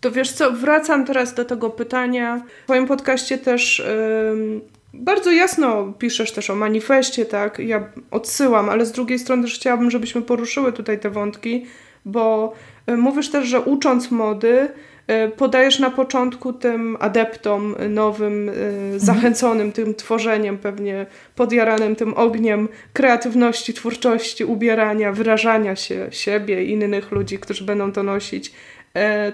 To 0.00 0.10
wiesz 0.10 0.32
co, 0.32 0.52
wracam 0.52 1.06
teraz 1.06 1.34
do 1.34 1.44
tego 1.44 1.70
pytania. 1.70 2.42
W 2.62 2.64
Twoim 2.64 2.86
podcaście 2.86 3.38
też 3.38 3.82
bardzo 4.94 5.30
jasno 5.30 5.92
piszesz 5.98 6.32
też 6.32 6.50
o 6.50 6.54
manifestie, 6.54 7.24
tak? 7.24 7.58
Ja 7.58 7.84
odsyłam, 8.10 8.68
ale 8.68 8.86
z 8.86 8.92
drugiej 8.92 9.18
strony 9.18 9.42
też 9.42 9.54
chciałabym, 9.54 9.90
żebyśmy 9.90 10.22
poruszyły 10.22 10.72
tutaj 10.72 11.00
te 11.00 11.10
wątki, 11.10 11.66
bo 12.04 12.52
y, 12.90 12.96
mówisz 12.96 13.30
też, 13.30 13.48
że 13.48 13.60
ucząc 13.60 14.10
mody, 14.10 14.68
podajesz 15.36 15.78
na 15.78 15.90
początku 15.90 16.52
tym 16.52 16.96
adeptom 17.00 17.74
nowym, 17.88 18.48
y, 18.48 18.52
mhm. 18.52 19.00
zachęconym 19.00 19.72
tym 19.72 19.94
tworzeniem, 19.94 20.58
pewnie 20.58 21.06
podjaranym 21.36 21.96
tym 21.96 22.14
ogniem 22.14 22.68
kreatywności, 22.92 23.74
twórczości, 23.74 24.44
ubierania, 24.44 25.12
wyrażania 25.12 25.76
się 25.76 26.06
siebie 26.10 26.64
i 26.64 26.70
innych 26.70 27.12
ludzi, 27.12 27.38
którzy 27.38 27.64
będą 27.64 27.92
to 27.92 28.02
nosić, 28.02 28.52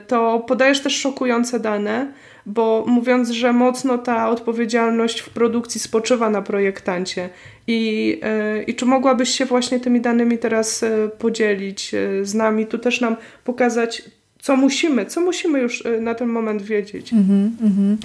to 0.07 0.45
podajesz 0.49 0.81
też 0.81 0.97
szokujące 0.97 1.61
dane 1.61 2.13
bo 2.47 2.85
mówiąc, 2.87 3.31
że 3.31 3.53
mocno 3.53 3.99
ta 3.99 4.31
odpowiedzialność 4.31 5.21
w 5.21 5.31
produkcji 5.31 5.81
spoczywa 5.81 6.31
na 6.31 6.43
projektancie. 6.43 7.29
I, 7.67 8.21
e, 8.23 8.63
i 8.63 8.75
czy 8.75 8.87
mogłabyś 8.87 9.29
się 9.29 9.45
właśnie 9.45 9.81
tymi 9.81 10.01
danymi 10.01 10.39
teraz 10.39 10.83
e, 10.83 11.09
podzielić 11.19 11.95
e, 11.95 12.25
z 12.25 12.35
nami, 12.35 12.67
tu 12.67 12.79
też 12.79 13.01
nam 13.01 13.17
pokazać, 13.45 14.03
co 14.45 14.57
musimy, 14.57 15.07
co 15.07 15.21
musimy 15.21 15.59
już 15.59 15.85
na 16.01 16.15
ten 16.15 16.29
moment 16.29 16.63
wiedzieć? 16.63 17.13
Mm 17.13 17.57
-hmm, 17.61 17.97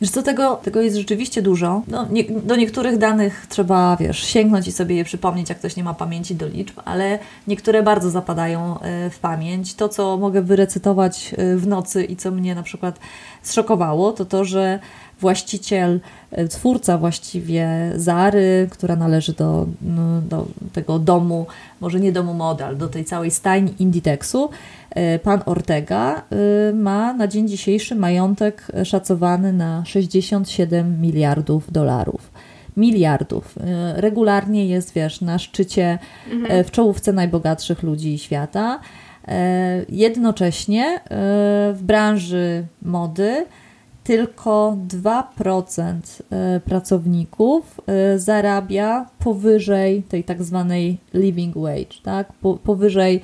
Wiesz 0.00 0.10
co, 0.10 0.22
tego, 0.22 0.56
tego 0.56 0.80
jest 0.80 0.96
rzeczywiście 0.96 1.42
dużo. 1.42 1.82
No, 1.88 2.08
nie, 2.10 2.24
do 2.24 2.56
niektórych 2.56 2.98
danych 2.98 3.46
trzeba, 3.48 3.96
wiesz, 4.00 4.24
sięgnąć 4.24 4.68
i 4.68 4.72
sobie 4.72 4.96
je 4.96 5.04
przypomnieć, 5.04 5.48
jak 5.48 5.58
ktoś 5.58 5.76
nie 5.76 5.84
ma 5.84 5.94
pamięci 5.94 6.34
do 6.34 6.48
liczb, 6.48 6.80
ale 6.84 7.18
niektóre 7.48 7.82
bardzo 7.82 8.10
zapadają 8.10 8.80
e, 8.80 9.10
w 9.10 9.18
pamięć. 9.18 9.74
To, 9.74 9.88
co 9.88 10.16
mogę 10.16 10.42
wyrecytować 10.42 11.34
e, 11.38 11.56
w 11.56 11.66
nocy 11.66 12.04
i 12.04 12.16
co 12.16 12.30
mnie 12.30 12.54
na 12.54 12.62
przykład 12.62 12.98
zszokowało, 13.42 14.12
to 14.12 14.24
to, 14.24 14.44
że 14.44 14.78
właściciel, 15.22 16.00
e, 16.30 16.48
twórca 16.48 16.98
właściwie 16.98 17.92
Zary, 17.96 18.68
która 18.70 18.96
należy 18.96 19.32
do, 19.32 19.66
no, 19.82 20.20
do 20.20 20.46
tego 20.72 20.98
domu, 20.98 21.46
może 21.80 22.00
nie 22.00 22.12
domu 22.12 22.34
model, 22.34 22.76
do 22.76 22.88
tej 22.88 23.04
całej 23.04 23.30
stajni 23.30 23.74
Inditexu, 23.78 24.50
e, 24.90 25.18
pan 25.18 25.42
Ortega 25.46 26.16
e, 26.16 26.72
ma 26.72 27.12
na 27.12 27.28
dzień 27.28 27.48
dzisiejszy 27.48 27.94
majątek 27.94 28.72
szacowany 28.84 29.52
na 29.52 29.84
67 29.84 31.00
miliardów 31.00 31.72
dolarów 31.72 32.32
miliardów. 32.76 33.54
Regularnie 33.94 34.66
jest, 34.66 34.92
wiesz, 34.92 35.20
na 35.20 35.38
szczycie, 35.38 35.98
mhm. 36.30 36.64
w 36.64 36.70
czołówce 36.70 37.12
najbogatszych 37.12 37.82
ludzi 37.82 38.18
świata. 38.18 38.80
Jednocześnie 39.88 41.00
w 41.74 41.78
branży 41.82 42.64
mody 42.82 43.46
tylko 44.04 44.76
2% 44.88 46.00
e, 46.30 46.60
pracowników 46.60 47.80
e, 47.86 48.18
zarabia 48.18 49.06
powyżej 49.18 50.02
tej 50.02 50.24
tak 50.24 50.42
zwanej 50.42 50.98
living 51.14 51.54
wage, 51.56 52.02
tak? 52.02 52.32
Po, 52.32 52.54
powyżej 52.54 53.20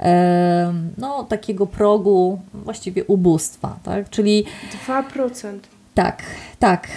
e, 0.00 0.74
no, 0.98 1.24
takiego 1.24 1.66
progu 1.66 2.40
właściwie 2.54 3.04
ubóstwa, 3.04 3.78
tak? 3.82 4.10
Czyli 4.10 4.44
2%. 4.86 5.58
Tak, 5.94 6.22
tak. 6.58 6.88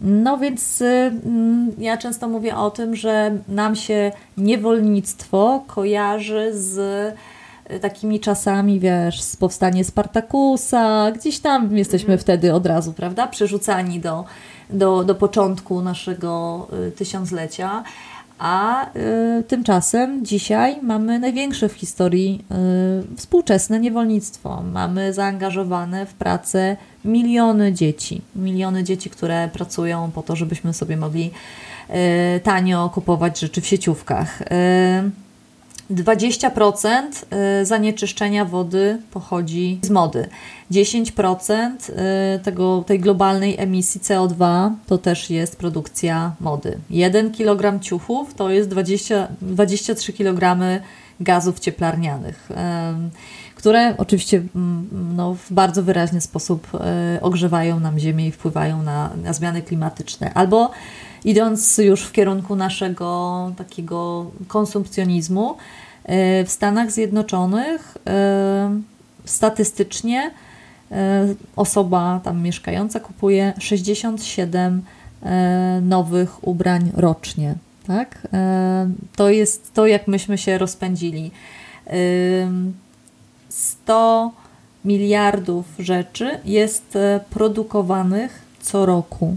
No 0.00 0.38
więc 0.38 0.82
ja 1.78 1.96
często 1.96 2.28
mówię 2.28 2.56
o 2.56 2.70
tym, 2.70 2.96
że 2.96 3.38
nam 3.48 3.76
się 3.76 4.12
niewolnictwo 4.36 5.64
kojarzy 5.66 6.50
z 6.52 7.14
takimi 7.80 8.20
czasami, 8.20 8.80
wiesz, 8.80 9.22
z 9.22 9.36
powstanie 9.36 9.84
Spartakusa, 9.84 11.12
gdzieś 11.12 11.38
tam 11.38 11.76
jesteśmy 11.76 12.12
mhm. 12.14 12.18
wtedy 12.18 12.54
od 12.54 12.66
razu, 12.66 12.92
prawda, 12.92 13.26
przerzucani 13.26 14.00
do, 14.00 14.24
do, 14.70 15.04
do 15.04 15.14
początku 15.14 15.82
naszego 15.82 16.66
y, 16.88 16.92
tysiąclecia. 16.92 17.84
A 18.40 18.86
y, 19.38 19.42
tymczasem 19.42 20.24
dzisiaj 20.24 20.76
mamy 20.82 21.18
największe 21.18 21.68
w 21.68 21.72
historii 21.72 22.44
y, 23.12 23.16
współczesne 23.16 23.80
niewolnictwo. 23.80 24.62
Mamy 24.72 25.12
zaangażowane 25.12 26.06
w 26.06 26.14
pracę 26.14 26.76
miliony 27.04 27.72
dzieci. 27.72 28.22
Miliony 28.36 28.84
dzieci, 28.84 29.10
które 29.10 29.48
pracują 29.52 30.10
po 30.10 30.22
to, 30.22 30.36
żebyśmy 30.36 30.74
sobie 30.74 30.96
mogli 30.96 31.30
y, 32.36 32.40
tanio 32.40 32.90
kupować 32.94 33.40
rzeczy 33.40 33.60
w 33.60 33.66
sieciówkach. 33.66 34.42
Y, 34.42 34.46
20% 35.90 37.02
y, 37.60 37.66
zanieczyszczenia 37.66 38.44
wody 38.44 38.98
pochodzi 39.10 39.78
z 39.82 39.90
mody. 39.90 40.28
10% 40.72 41.70
y, 41.90 42.38
tego, 42.38 42.84
tej 42.86 43.00
globalnej 43.00 43.54
emisji 43.58 44.00
CO2 44.00 44.70
to 44.86 44.98
też 44.98 45.30
jest 45.30 45.56
produkcja 45.56 46.32
mody. 46.40 46.78
1 46.90 47.32
kg 47.32 47.80
ciuchów 47.80 48.34
to 48.34 48.50
jest 48.50 48.68
20, 48.68 49.28
23 49.42 50.12
kg 50.12 50.56
gazów 51.20 51.60
cieplarnianych, 51.60 52.48
które 53.54 53.94
oczywiście 53.98 54.42
mm, 54.54 54.88
no, 55.16 55.34
w 55.34 55.52
bardzo 55.52 55.82
wyraźny 55.82 56.20
sposób 56.20 56.68
y, 57.16 57.20
ogrzewają 57.20 57.80
nam 57.80 57.98
Ziemię 57.98 58.26
i 58.26 58.32
wpływają 58.32 58.82
na, 58.82 59.10
na 59.22 59.32
zmiany 59.32 59.62
klimatyczne. 59.62 60.34
Albo 60.34 60.70
idąc 61.24 61.78
już 61.78 62.02
w 62.02 62.12
kierunku 62.12 62.56
naszego 62.56 63.52
takiego 63.56 64.30
konsumpcjonizmu, 64.48 65.56
e, 66.04 66.44
w 66.44 66.50
Stanach 66.50 66.92
Zjednoczonych 66.92 67.98
e, 68.06 68.80
statystycznie 69.24 70.30
e, 70.90 71.34
osoba 71.56 72.20
tam 72.24 72.42
mieszkająca 72.42 73.00
kupuje 73.00 73.52
67 73.58 74.82
nowych 75.82 76.48
ubrań 76.48 76.92
rocznie. 76.94 77.54
Tak? 77.86 78.28
To 79.16 79.30
jest 79.30 79.74
to, 79.74 79.86
jak 79.86 80.08
myśmy 80.08 80.38
się 80.38 80.58
rozpędzili. 80.58 81.30
100 83.48 84.32
miliardów 84.84 85.66
rzeczy 85.78 86.30
jest 86.44 86.98
produkowanych 87.30 88.42
co 88.60 88.86
roku 88.86 89.36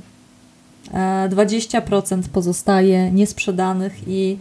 20% 1.29 2.21
pozostaje 2.33 3.11
niesprzedanych 3.11 3.93
i, 4.07 4.37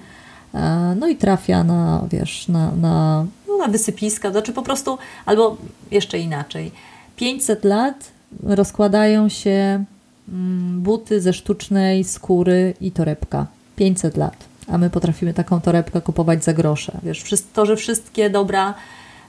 e, 0.55 0.95
no 1.01 1.09
i 1.09 1.17
trafia 1.17 1.65
na, 1.65 2.05
wiesz, 2.11 2.49
na, 2.49 2.73
na, 2.73 3.27
no 3.49 3.57
na 3.59 3.69
wysypiska, 3.69 4.31
znaczy 4.31 4.53
po 4.53 4.63
prostu, 4.63 4.99
albo 5.27 5.57
jeszcze 5.91 6.19
inaczej. 6.19 6.73
500 7.17 7.65
lat 7.65 8.11
rozkładają 8.43 9.29
się 9.29 9.85
mm, 10.29 10.81
buty 10.81 11.21
ze 11.21 11.33
sztucznej 11.33 12.05
skóry 12.05 12.75
i 12.81 12.91
torebka. 12.91 13.47
500 13.77 14.17
lat. 14.17 14.37
A 14.69 14.79
my 14.79 14.91
potrafimy 14.91 15.35
taką 15.35 15.61
torebkę 15.61 16.01
kupować 16.01 16.45
za 16.45 16.53
grosze. 16.53 16.99
Wiesz, 17.03 17.25
to, 17.53 17.67
że 17.67 17.77
wszystkie 17.77 18.31
dobra 18.31 18.75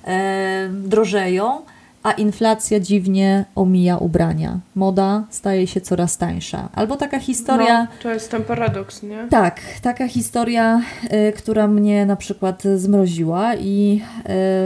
e, 0.05 0.69
drożeją, 0.73 1.61
a 2.03 2.11
inflacja 2.11 2.79
dziwnie 2.79 3.45
omija 3.55 3.97
ubrania. 3.97 4.59
Moda 4.75 5.23
staje 5.29 5.67
się 5.67 5.81
coraz 5.81 6.17
tańsza. 6.17 6.69
Albo 6.75 6.95
taka 6.95 7.19
historia. 7.19 7.83
No, 7.83 7.87
to 8.03 8.13
jest 8.13 8.31
ten 8.31 8.43
paradoks, 8.43 9.03
nie? 9.03 9.27
Tak, 9.29 9.61
taka 9.81 10.07
historia, 10.07 10.81
y, 11.29 11.33
która 11.33 11.67
mnie 11.67 12.05
na 12.05 12.15
przykład 12.15 12.63
zmroziła 12.75 13.55
i 13.55 14.01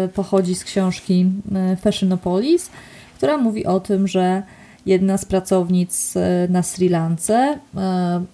y, 0.06 0.08
pochodzi 0.08 0.56
z 0.56 0.64
książki 0.64 1.32
y, 1.74 1.76
Fashionopolis, 1.76 2.70
która 3.18 3.38
mówi 3.38 3.66
o 3.66 3.80
tym, 3.80 4.08
że 4.08 4.44
jedna 4.86 5.18
z 5.18 5.26
pracownic 5.26 6.16
y, 6.16 6.20
na 6.50 6.64
Sri 6.64 6.90
Lance, 6.90 7.54
y, 7.54 7.78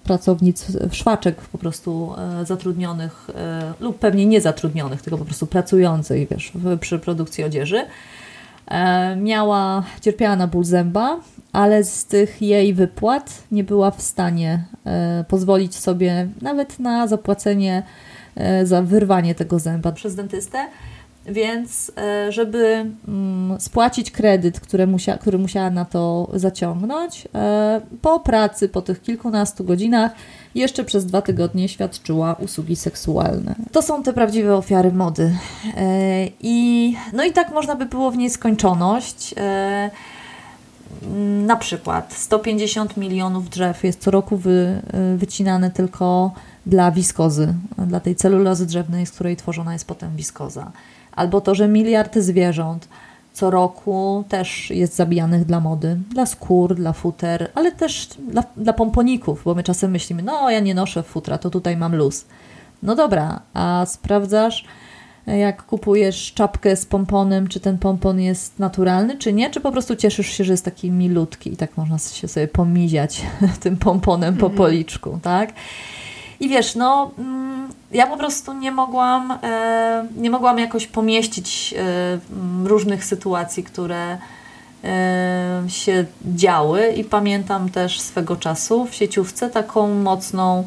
pracownic 0.03 0.67
szwaczek 0.91 1.35
po 1.35 1.57
prostu 1.57 2.13
zatrudnionych 2.43 3.27
lub 3.79 3.99
pewnie 3.99 4.25
nie 4.25 4.41
zatrudnionych, 4.41 5.01
tylko 5.01 5.17
po 5.17 5.25
prostu 5.25 5.47
pracujących 5.47 6.29
wiesz, 6.29 6.51
przy 6.79 6.99
produkcji 6.99 7.43
odzieży, 7.43 7.85
miała, 9.17 9.83
cierpiała 10.01 10.35
na 10.35 10.47
ból 10.47 10.63
zęba, 10.63 11.19
ale 11.53 11.83
z 11.83 12.05
tych 12.05 12.41
jej 12.41 12.73
wypłat 12.73 13.43
nie 13.51 13.63
była 13.63 13.91
w 13.91 14.01
stanie 14.01 14.63
e, 14.85 15.25
pozwolić 15.27 15.75
sobie 15.75 16.27
nawet 16.41 16.79
na 16.79 17.07
zapłacenie 17.07 17.83
e, 18.35 18.65
za 18.65 18.81
wyrwanie 18.81 19.35
tego 19.35 19.59
zęba 19.59 19.91
przez 19.91 20.15
dentystę. 20.15 20.67
Więc, 21.25 21.91
żeby 22.29 22.85
mm, 23.07 23.59
spłacić 23.59 24.11
kredyt, 24.11 24.59
który, 24.59 24.87
musia, 24.87 25.17
który 25.17 25.37
musiała 25.37 25.69
na 25.69 25.85
to 25.85 26.29
zaciągnąć, 26.33 27.27
po 28.01 28.19
pracy, 28.19 28.69
po 28.69 28.81
tych 28.81 29.01
kilkunastu 29.01 29.63
godzinach, 29.63 30.11
jeszcze 30.55 30.83
przez 30.83 31.05
dwa 31.05 31.21
tygodnie 31.21 31.69
świadczyła 31.69 32.33
usługi 32.33 32.75
seksualne. 32.75 33.55
To 33.71 33.81
są 33.81 34.03
te 34.03 34.13
prawdziwe 34.13 34.55
ofiary 34.55 34.91
mody. 34.91 35.35
E, 35.77 36.27
I, 36.41 36.95
no 37.13 37.23
i 37.23 37.31
tak 37.31 37.51
można 37.51 37.75
by 37.75 37.85
było 37.85 38.11
w 38.11 38.17
nieskończoność. 38.17 39.33
E, 39.37 39.91
na 41.45 41.55
przykład 41.55 42.13
150 42.13 42.97
milionów 42.97 43.49
drzew 43.49 43.83
jest 43.83 44.01
co 44.01 44.11
roku 44.11 44.37
wy, 44.37 44.81
e, 44.93 45.17
wycinane 45.17 45.71
tylko 45.71 46.31
dla 46.65 46.91
wiskozy, 46.91 47.53
dla 47.77 47.99
tej 47.99 48.15
celulozy 48.15 48.65
drzewnej, 48.65 49.05
z 49.05 49.11
której 49.11 49.35
tworzona 49.35 49.73
jest 49.73 49.87
potem 49.87 50.15
wiskoza. 50.15 50.71
Albo 51.15 51.41
to, 51.41 51.55
że 51.55 51.67
miliard 51.67 52.15
zwierząt 52.15 52.87
co 53.33 53.49
roku 53.49 54.23
też 54.29 54.69
jest 54.69 54.95
zabijanych 54.95 55.45
dla 55.45 55.59
mody, 55.59 55.97
dla 56.09 56.25
skór, 56.25 56.75
dla 56.75 56.93
futer, 56.93 57.51
ale 57.55 57.71
też 57.71 58.09
dla, 58.29 58.43
dla 58.57 58.73
pomponików, 58.73 59.41
bo 59.45 59.55
my 59.55 59.63
czasem 59.63 59.91
myślimy, 59.91 60.23
no 60.23 60.49
ja 60.49 60.59
nie 60.59 60.75
noszę 60.75 61.03
futra, 61.03 61.37
to 61.37 61.49
tutaj 61.49 61.77
mam 61.77 61.95
luz. 61.95 62.25
No 62.83 62.95
dobra, 62.95 63.39
a 63.53 63.85
sprawdzasz, 63.87 64.65
jak 65.27 65.65
kupujesz 65.65 66.33
czapkę 66.33 66.75
z 66.75 66.85
pomponem, 66.85 67.47
czy 67.47 67.59
ten 67.59 67.77
pompon 67.77 68.19
jest 68.19 68.59
naturalny, 68.59 69.17
czy 69.17 69.33
nie, 69.33 69.49
czy 69.49 69.61
po 69.61 69.71
prostu 69.71 69.95
cieszysz 69.95 70.27
się, 70.27 70.43
że 70.43 70.53
jest 70.53 70.65
taki 70.65 70.91
milutki 70.91 71.53
i 71.53 71.57
tak 71.57 71.77
można 71.77 71.97
się 71.97 72.27
sobie 72.27 72.47
pomiziać 72.47 73.21
tym 73.63 73.77
pomponem 73.77 74.37
po 74.37 74.45
mhm. 74.45 74.57
policzku, 74.57 75.19
tak? 75.21 75.53
I 76.39 76.49
wiesz, 76.49 76.75
no, 76.75 77.11
mm, 77.17 77.52
ja 77.93 78.07
po 78.07 78.17
prostu 78.17 78.53
nie 78.53 78.71
mogłam, 78.71 79.31
e, 79.43 80.05
nie 80.17 80.29
mogłam 80.29 80.59
jakoś 80.59 80.87
pomieścić 80.87 81.75
e, 81.77 82.67
różnych 82.67 83.05
sytuacji, 83.05 83.63
które 83.63 84.17
e, 84.83 85.63
się 85.67 86.05
działy 86.25 86.87
i 86.87 87.03
pamiętam 87.03 87.69
też 87.69 87.99
swego 87.99 88.35
czasu 88.35 88.85
w 88.85 88.95
sieciówce 88.95 89.49
taką 89.49 89.93
mocną 89.93 90.63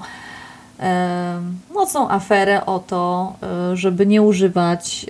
mocną 1.75 2.11
aferę 2.11 2.67
o 2.67 2.79
to, 2.79 3.35
żeby 3.75 4.07
nie 4.07 4.23
używać 4.23 5.07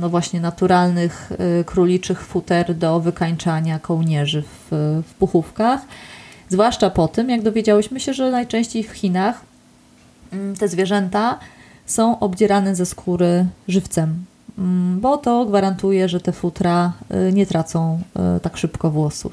no 0.00 0.08
właśnie 0.08 0.40
naturalnych 0.40 1.32
króliczych 1.66 2.26
futer 2.26 2.74
do 2.74 3.00
wykańczania 3.00 3.78
kołnierzy 3.78 4.42
w, 4.42 4.68
w 5.08 5.14
puchówkach. 5.14 5.80
Zwłaszcza 6.48 6.90
po 6.90 7.08
tym, 7.08 7.30
jak 7.30 7.42
dowiedziałyśmy 7.42 8.00
się, 8.00 8.14
że 8.14 8.30
najczęściej 8.30 8.82
w 8.82 8.92
Chinach 8.92 9.40
te 10.58 10.68
zwierzęta 10.68 11.38
są 11.86 12.18
obdzierane 12.18 12.74
ze 12.74 12.86
skóry 12.86 13.46
żywcem, 13.68 14.24
mm, 14.58 15.00
bo 15.00 15.16
to 15.16 15.44
gwarantuje, 15.44 16.08
że 16.08 16.20
te 16.20 16.32
futra 16.32 16.92
y, 17.28 17.32
nie 17.32 17.46
tracą 17.46 18.00
y, 18.36 18.40
tak 18.40 18.56
szybko 18.56 18.90
włosów. 18.90 19.32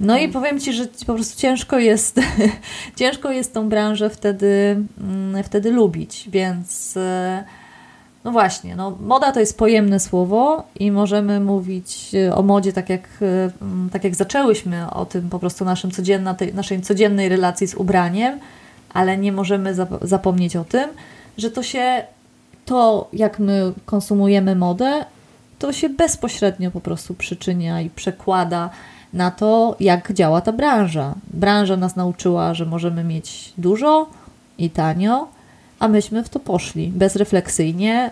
No 0.00 0.18
i 0.18 0.28
powiem 0.28 0.60
Ci, 0.60 0.72
że 0.72 0.86
po 1.06 1.14
prostu 1.14 1.40
ciężko 1.40 1.78
jest, 1.78 2.20
ciężko 2.96 3.30
jest 3.30 3.54
tą 3.54 3.68
branżę 3.68 4.10
wtedy, 4.10 4.84
mm, 5.00 5.44
wtedy 5.44 5.70
lubić, 5.70 6.28
więc 6.32 6.96
y, 6.96 7.00
no 8.24 8.32
właśnie, 8.32 8.76
no, 8.76 8.96
moda 9.00 9.32
to 9.32 9.40
jest 9.40 9.58
pojemne 9.58 10.00
słowo 10.00 10.64
i 10.80 10.90
możemy 10.90 11.40
mówić 11.40 12.10
o 12.34 12.42
modzie 12.42 12.72
tak 12.72 12.88
jak, 12.88 13.08
tak 13.92 14.04
jak 14.04 14.14
zaczęłyśmy 14.14 14.90
o 14.90 15.06
tym 15.06 15.30
po 15.30 15.38
prostu 15.38 15.64
naszym 15.64 15.90
codzienna, 15.90 16.34
tej, 16.34 16.54
naszej 16.54 16.82
codziennej 16.82 17.28
relacji 17.28 17.66
z 17.66 17.74
ubraniem, 17.74 18.40
ale 18.94 19.18
nie 19.18 19.32
możemy 19.32 19.74
zapomnieć 20.02 20.56
o 20.56 20.64
tym, 20.64 20.90
że 21.38 21.50
to 21.50 21.62
się, 21.62 22.02
to 22.64 23.08
jak 23.12 23.38
my 23.38 23.72
konsumujemy 23.86 24.56
modę, 24.56 25.04
to 25.58 25.72
się 25.72 25.88
bezpośrednio 25.88 26.70
po 26.70 26.80
prostu 26.80 27.14
przyczynia 27.14 27.80
i 27.80 27.90
przekłada 27.90 28.70
na 29.12 29.30
to, 29.30 29.76
jak 29.80 30.12
działa 30.12 30.40
ta 30.40 30.52
branża. 30.52 31.14
Branża 31.34 31.76
nas 31.76 31.96
nauczyła, 31.96 32.54
że 32.54 32.66
możemy 32.66 33.04
mieć 33.04 33.52
dużo 33.58 34.10
i 34.58 34.70
tanio, 34.70 35.28
a 35.78 35.88
myśmy 35.88 36.24
w 36.24 36.28
to 36.28 36.40
poszli 36.40 36.88
bezrefleksyjnie, 36.88 38.10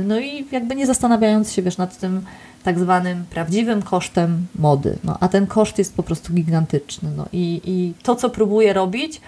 y, 0.00 0.04
no 0.04 0.20
i 0.20 0.46
jakby 0.52 0.74
nie 0.74 0.86
zastanawiając 0.86 1.52
się, 1.52 1.62
wiesz, 1.62 1.78
nad 1.78 1.98
tym 1.98 2.24
tak 2.64 2.78
zwanym 2.78 3.24
prawdziwym 3.30 3.82
kosztem 3.82 4.46
mody. 4.54 4.98
No, 5.04 5.16
a 5.20 5.28
ten 5.28 5.46
koszt 5.46 5.78
jest 5.78 5.96
po 5.96 6.02
prostu 6.02 6.32
gigantyczny. 6.32 7.10
No 7.16 7.26
i, 7.32 7.60
i 7.64 7.92
to, 8.02 8.16
co 8.16 8.30
próbuję 8.30 8.72
robić, 8.72 9.20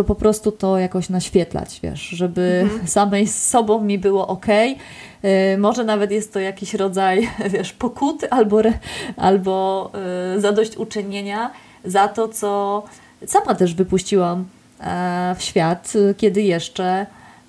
to 0.00 0.04
po 0.04 0.14
prostu 0.14 0.52
to 0.52 0.78
jakoś 0.78 1.08
naświetlać, 1.08 1.80
wiesz, 1.82 2.00
żeby 2.00 2.60
mhm. 2.62 2.88
samej 2.98 3.26
z 3.26 3.48
sobą 3.48 3.82
mi 3.82 3.98
było 3.98 4.26
ok. 4.26 4.46
Yy, 4.46 5.58
może 5.58 5.84
nawet 5.84 6.10
jest 6.10 6.32
to 6.32 6.40
jakiś 6.40 6.74
rodzaj, 6.74 7.28
wiesz, 7.54 7.72
pokuty 7.72 8.30
albo, 8.30 8.60
re, 8.60 8.72
albo 9.16 9.90
yy, 10.34 10.40
zadośćuczynienia 10.40 11.50
za 11.84 12.08
to, 12.08 12.28
co 12.28 12.82
sama 13.26 13.54
też 13.54 13.74
wypuściłam 13.74 14.44
E, 14.80 15.34
w 15.38 15.42
świat, 15.42 15.92
kiedy 16.16 16.42
jeszcze 16.42 17.06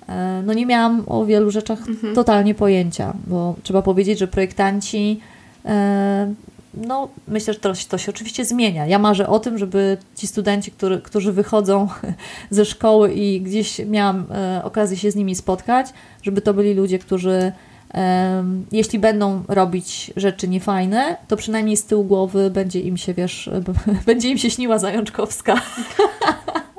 e, 0.08 0.42
no 0.46 0.52
nie 0.52 0.66
miałam 0.66 1.02
o 1.06 1.24
wielu 1.24 1.50
rzeczach 1.50 1.78
mhm. 1.88 2.14
totalnie 2.14 2.54
pojęcia, 2.54 3.12
bo 3.26 3.54
trzeba 3.62 3.82
powiedzieć, 3.82 4.18
że 4.18 4.28
projektanci 4.28 5.20
e, 5.64 6.34
no, 6.74 7.08
myślę, 7.28 7.52
że 7.52 7.60
to, 7.60 7.72
to 7.88 7.98
się 7.98 8.12
oczywiście 8.12 8.44
zmienia. 8.44 8.86
Ja 8.86 8.98
marzę 8.98 9.28
o 9.28 9.38
tym, 9.38 9.58
żeby 9.58 9.96
ci 10.16 10.26
studenci, 10.26 10.70
który, 10.70 11.00
którzy 11.00 11.32
wychodzą 11.32 11.88
ze 12.50 12.64
szkoły 12.64 13.12
i 13.12 13.40
gdzieś 13.40 13.78
miałam 13.78 14.26
okazję 14.62 14.96
się 14.96 15.10
z 15.10 15.16
nimi 15.16 15.34
spotkać, 15.34 15.86
żeby 16.22 16.40
to 16.40 16.54
byli 16.54 16.74
ludzie, 16.74 16.98
którzy 16.98 17.52
jeśli 18.72 18.98
będą 18.98 19.42
robić 19.48 20.12
rzeczy 20.16 20.48
niefajne, 20.48 21.16
to 21.28 21.36
przynajmniej 21.36 21.76
z 21.76 21.84
tyłu 21.84 22.04
głowy 22.04 22.50
będzie 22.50 22.80
im 22.80 22.96
się, 22.96 23.14
wiesz, 23.14 23.50
będzie 24.06 24.28
im 24.28 24.38
się 24.38 24.50
śniła 24.50 24.78
Zajączkowska. 24.78 25.54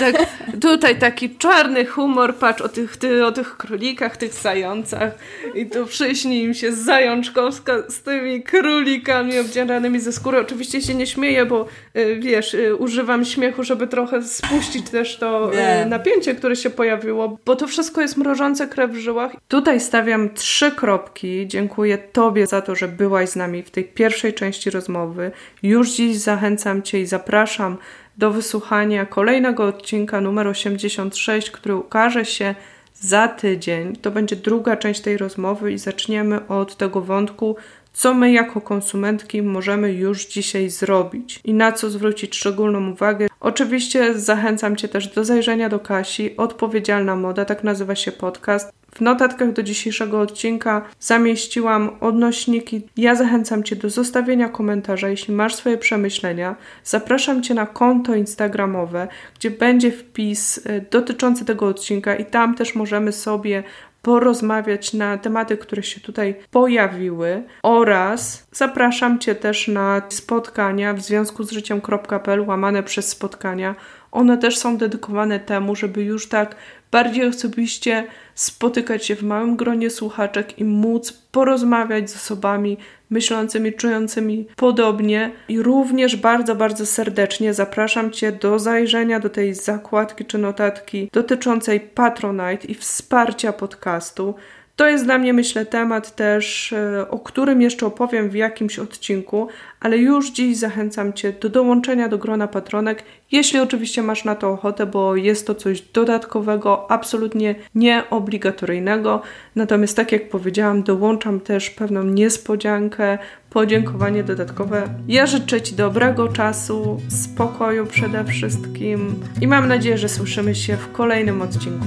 Tak, 0.00 0.26
tutaj 0.60 0.98
taki 0.98 1.36
czarny 1.36 1.84
humor, 1.86 2.34
patrz 2.34 2.60
o 2.60 2.68
tych, 2.68 2.96
ty, 2.96 3.26
o 3.26 3.32
tych 3.32 3.56
królikach, 3.56 4.16
tych 4.16 4.34
zającach 4.34 5.12
i 5.54 5.66
tu 5.66 5.86
przyśni 5.86 6.42
im 6.42 6.54
się 6.54 6.72
zajączkowska 6.72 7.72
z 7.88 8.02
tymi 8.02 8.42
królikami 8.42 9.38
obdzieranymi 9.38 10.00
ze 10.00 10.12
skóry. 10.12 10.40
Oczywiście 10.40 10.82
się 10.82 10.94
nie 10.94 11.06
śmieję, 11.06 11.46
bo 11.46 11.66
y, 11.96 12.20
wiesz, 12.20 12.54
y, 12.54 12.76
używam 12.76 13.24
śmiechu, 13.24 13.64
żeby 13.64 13.86
trochę 13.86 14.22
spuścić 14.22 14.90
też 14.90 15.16
to 15.16 15.52
y, 15.82 15.86
napięcie, 15.86 16.34
które 16.34 16.56
się 16.56 16.70
pojawiło, 16.70 17.38
bo 17.44 17.56
to 17.56 17.66
wszystko 17.66 18.00
jest 18.00 18.16
mrożące 18.16 18.66
krew 18.66 18.90
w 18.90 18.96
żyłach. 18.96 19.32
Tutaj 19.48 19.80
stawiam 19.80 20.34
trzy 20.34 20.70
kropki. 20.70 21.46
Dziękuję 21.46 21.98
Tobie 21.98 22.46
za 22.46 22.62
to, 22.62 22.74
że 22.74 22.88
byłaś 22.88 23.28
z 23.28 23.36
nami 23.36 23.62
w 23.62 23.70
tej 23.70 23.84
pierwszej 23.84 24.34
części 24.34 24.70
rozmowy. 24.70 25.30
Już 25.62 25.90
dziś 25.90 26.16
zachęcam 26.16 26.82
Cię 26.82 27.00
i 27.00 27.06
zapraszam 27.06 27.76
do 28.20 28.30
wysłuchania 28.30 29.06
kolejnego 29.06 29.64
odcinka 29.64 30.20
numer 30.20 30.48
86, 30.48 31.50
który 31.50 31.74
ukaże 31.76 32.24
się 32.24 32.54
za 32.94 33.28
tydzień. 33.28 33.96
To 33.96 34.10
będzie 34.10 34.36
druga 34.36 34.76
część 34.76 35.00
tej 35.00 35.16
rozmowy 35.16 35.72
i 35.72 35.78
zaczniemy 35.78 36.48
od 36.48 36.76
tego 36.76 37.00
wątku, 37.00 37.56
co 37.92 38.14
my 38.14 38.32
jako 38.32 38.60
konsumentki 38.60 39.42
możemy 39.42 39.92
już 39.92 40.26
dzisiaj 40.26 40.70
zrobić 40.70 41.40
i 41.44 41.54
na 41.54 41.72
co 41.72 41.90
zwrócić 41.90 42.36
szczególną 42.36 42.90
uwagę. 42.90 43.26
Oczywiście 43.40 44.18
zachęcam 44.18 44.76
Cię 44.76 44.88
też 44.88 45.08
do 45.08 45.24
zajrzenia 45.24 45.68
do 45.68 45.78
Kasi. 45.78 46.36
Odpowiedzialna 46.36 47.16
moda, 47.16 47.44
tak 47.44 47.64
nazywa 47.64 47.94
się 47.94 48.12
podcast. 48.12 48.72
W 48.94 49.00
notatkach 49.00 49.52
do 49.52 49.62
dzisiejszego 49.62 50.20
odcinka 50.20 50.82
zamieściłam 51.00 51.90
odnośniki. 52.00 52.82
Ja 52.96 53.14
zachęcam 53.14 53.62
Cię 53.64 53.76
do 53.76 53.90
zostawienia 53.90 54.48
komentarza, 54.48 55.08
jeśli 55.08 55.34
masz 55.34 55.54
swoje 55.54 55.78
przemyślenia. 55.78 56.56
Zapraszam 56.84 57.42
Cię 57.42 57.54
na 57.54 57.66
konto 57.66 58.14
Instagramowe, 58.14 59.08
gdzie 59.34 59.50
będzie 59.50 59.92
wpis 59.92 60.58
y, 60.58 60.84
dotyczący 60.90 61.44
tego 61.44 61.66
odcinka 61.66 62.16
i 62.16 62.24
tam 62.24 62.54
też 62.54 62.74
możemy 62.74 63.12
sobie 63.12 63.62
porozmawiać 64.02 64.92
na 64.92 65.18
tematy, 65.18 65.56
które 65.56 65.82
się 65.82 66.00
tutaj 66.00 66.34
pojawiły 66.50 67.42
oraz 67.62 68.46
zapraszam 68.52 69.18
Cię 69.18 69.34
też 69.34 69.68
na 69.68 70.02
spotkania 70.08 70.94
w 70.94 71.00
związku 71.00 71.44
z 71.44 71.50
życiem.pl 71.50 72.40
łamane 72.40 72.82
przez 72.82 73.08
spotkania. 73.08 73.74
One 74.12 74.38
też 74.38 74.58
są 74.58 74.76
dedykowane 74.76 75.40
temu, 75.40 75.76
żeby 75.76 76.02
już 76.02 76.28
tak 76.28 76.56
bardziej 76.92 77.26
osobiście 77.26 78.04
spotykać 78.40 79.06
się 79.06 79.16
w 79.16 79.22
małym 79.22 79.56
gronie 79.56 79.90
słuchaczek 79.90 80.58
i 80.58 80.64
móc 80.64 81.12
porozmawiać 81.12 82.10
z 82.10 82.16
osobami 82.16 82.76
myślącymi, 83.10 83.72
czującymi 83.72 84.46
podobnie. 84.56 85.32
I 85.48 85.62
również 85.62 86.16
bardzo, 86.16 86.56
bardzo 86.56 86.86
serdecznie 86.86 87.54
zapraszam 87.54 88.10
Cię 88.10 88.32
do 88.32 88.58
zajrzenia 88.58 89.20
do 89.20 89.30
tej 89.30 89.54
zakładki 89.54 90.24
czy 90.24 90.38
notatki 90.38 91.10
dotyczącej 91.12 91.80
Patronite 91.80 92.66
i 92.66 92.74
wsparcia 92.74 93.52
podcastu. 93.52 94.34
To 94.76 94.88
jest 94.88 95.04
dla 95.04 95.18
mnie, 95.18 95.32
myślę, 95.32 95.66
temat 95.66 96.16
też, 96.16 96.72
e, 96.72 97.08
o 97.10 97.18
którym 97.18 97.62
jeszcze 97.62 97.86
opowiem 97.86 98.30
w 98.30 98.34
jakimś 98.34 98.78
odcinku, 98.78 99.48
ale 99.80 99.98
już 99.98 100.30
dziś 100.30 100.56
zachęcam 100.56 101.12
Cię 101.12 101.32
do 101.32 101.48
dołączenia 101.48 102.08
do 102.08 102.18
grona 102.18 102.48
patronek, 102.48 103.04
jeśli 103.32 103.60
oczywiście 103.60 104.02
masz 104.02 104.24
na 104.24 104.34
to 104.34 104.50
ochotę, 104.50 104.86
bo 104.86 105.16
jest 105.16 105.46
to 105.46 105.54
coś 105.54 105.80
dodatkowego, 105.80 106.90
absolutnie 106.90 107.54
nieobligatoryjnego. 107.74 109.22
Natomiast, 109.56 109.96
tak 109.96 110.12
jak 110.12 110.28
powiedziałam, 110.28 110.82
dołączam 110.82 111.40
też 111.40 111.70
pewną 111.70 112.02
niespodziankę, 112.04 113.18
podziękowanie 113.50 114.24
dodatkowe. 114.24 114.82
Ja 115.08 115.26
życzę 115.26 115.62
Ci 115.62 115.74
dobrego 115.74 116.28
czasu, 116.28 117.00
spokoju 117.08 117.86
przede 117.86 118.24
wszystkim 118.24 119.14
i 119.40 119.46
mam 119.46 119.68
nadzieję, 119.68 119.98
że 119.98 120.08
słyszymy 120.08 120.54
się 120.54 120.76
w 120.76 120.92
kolejnym 120.92 121.42
odcinku. 121.42 121.86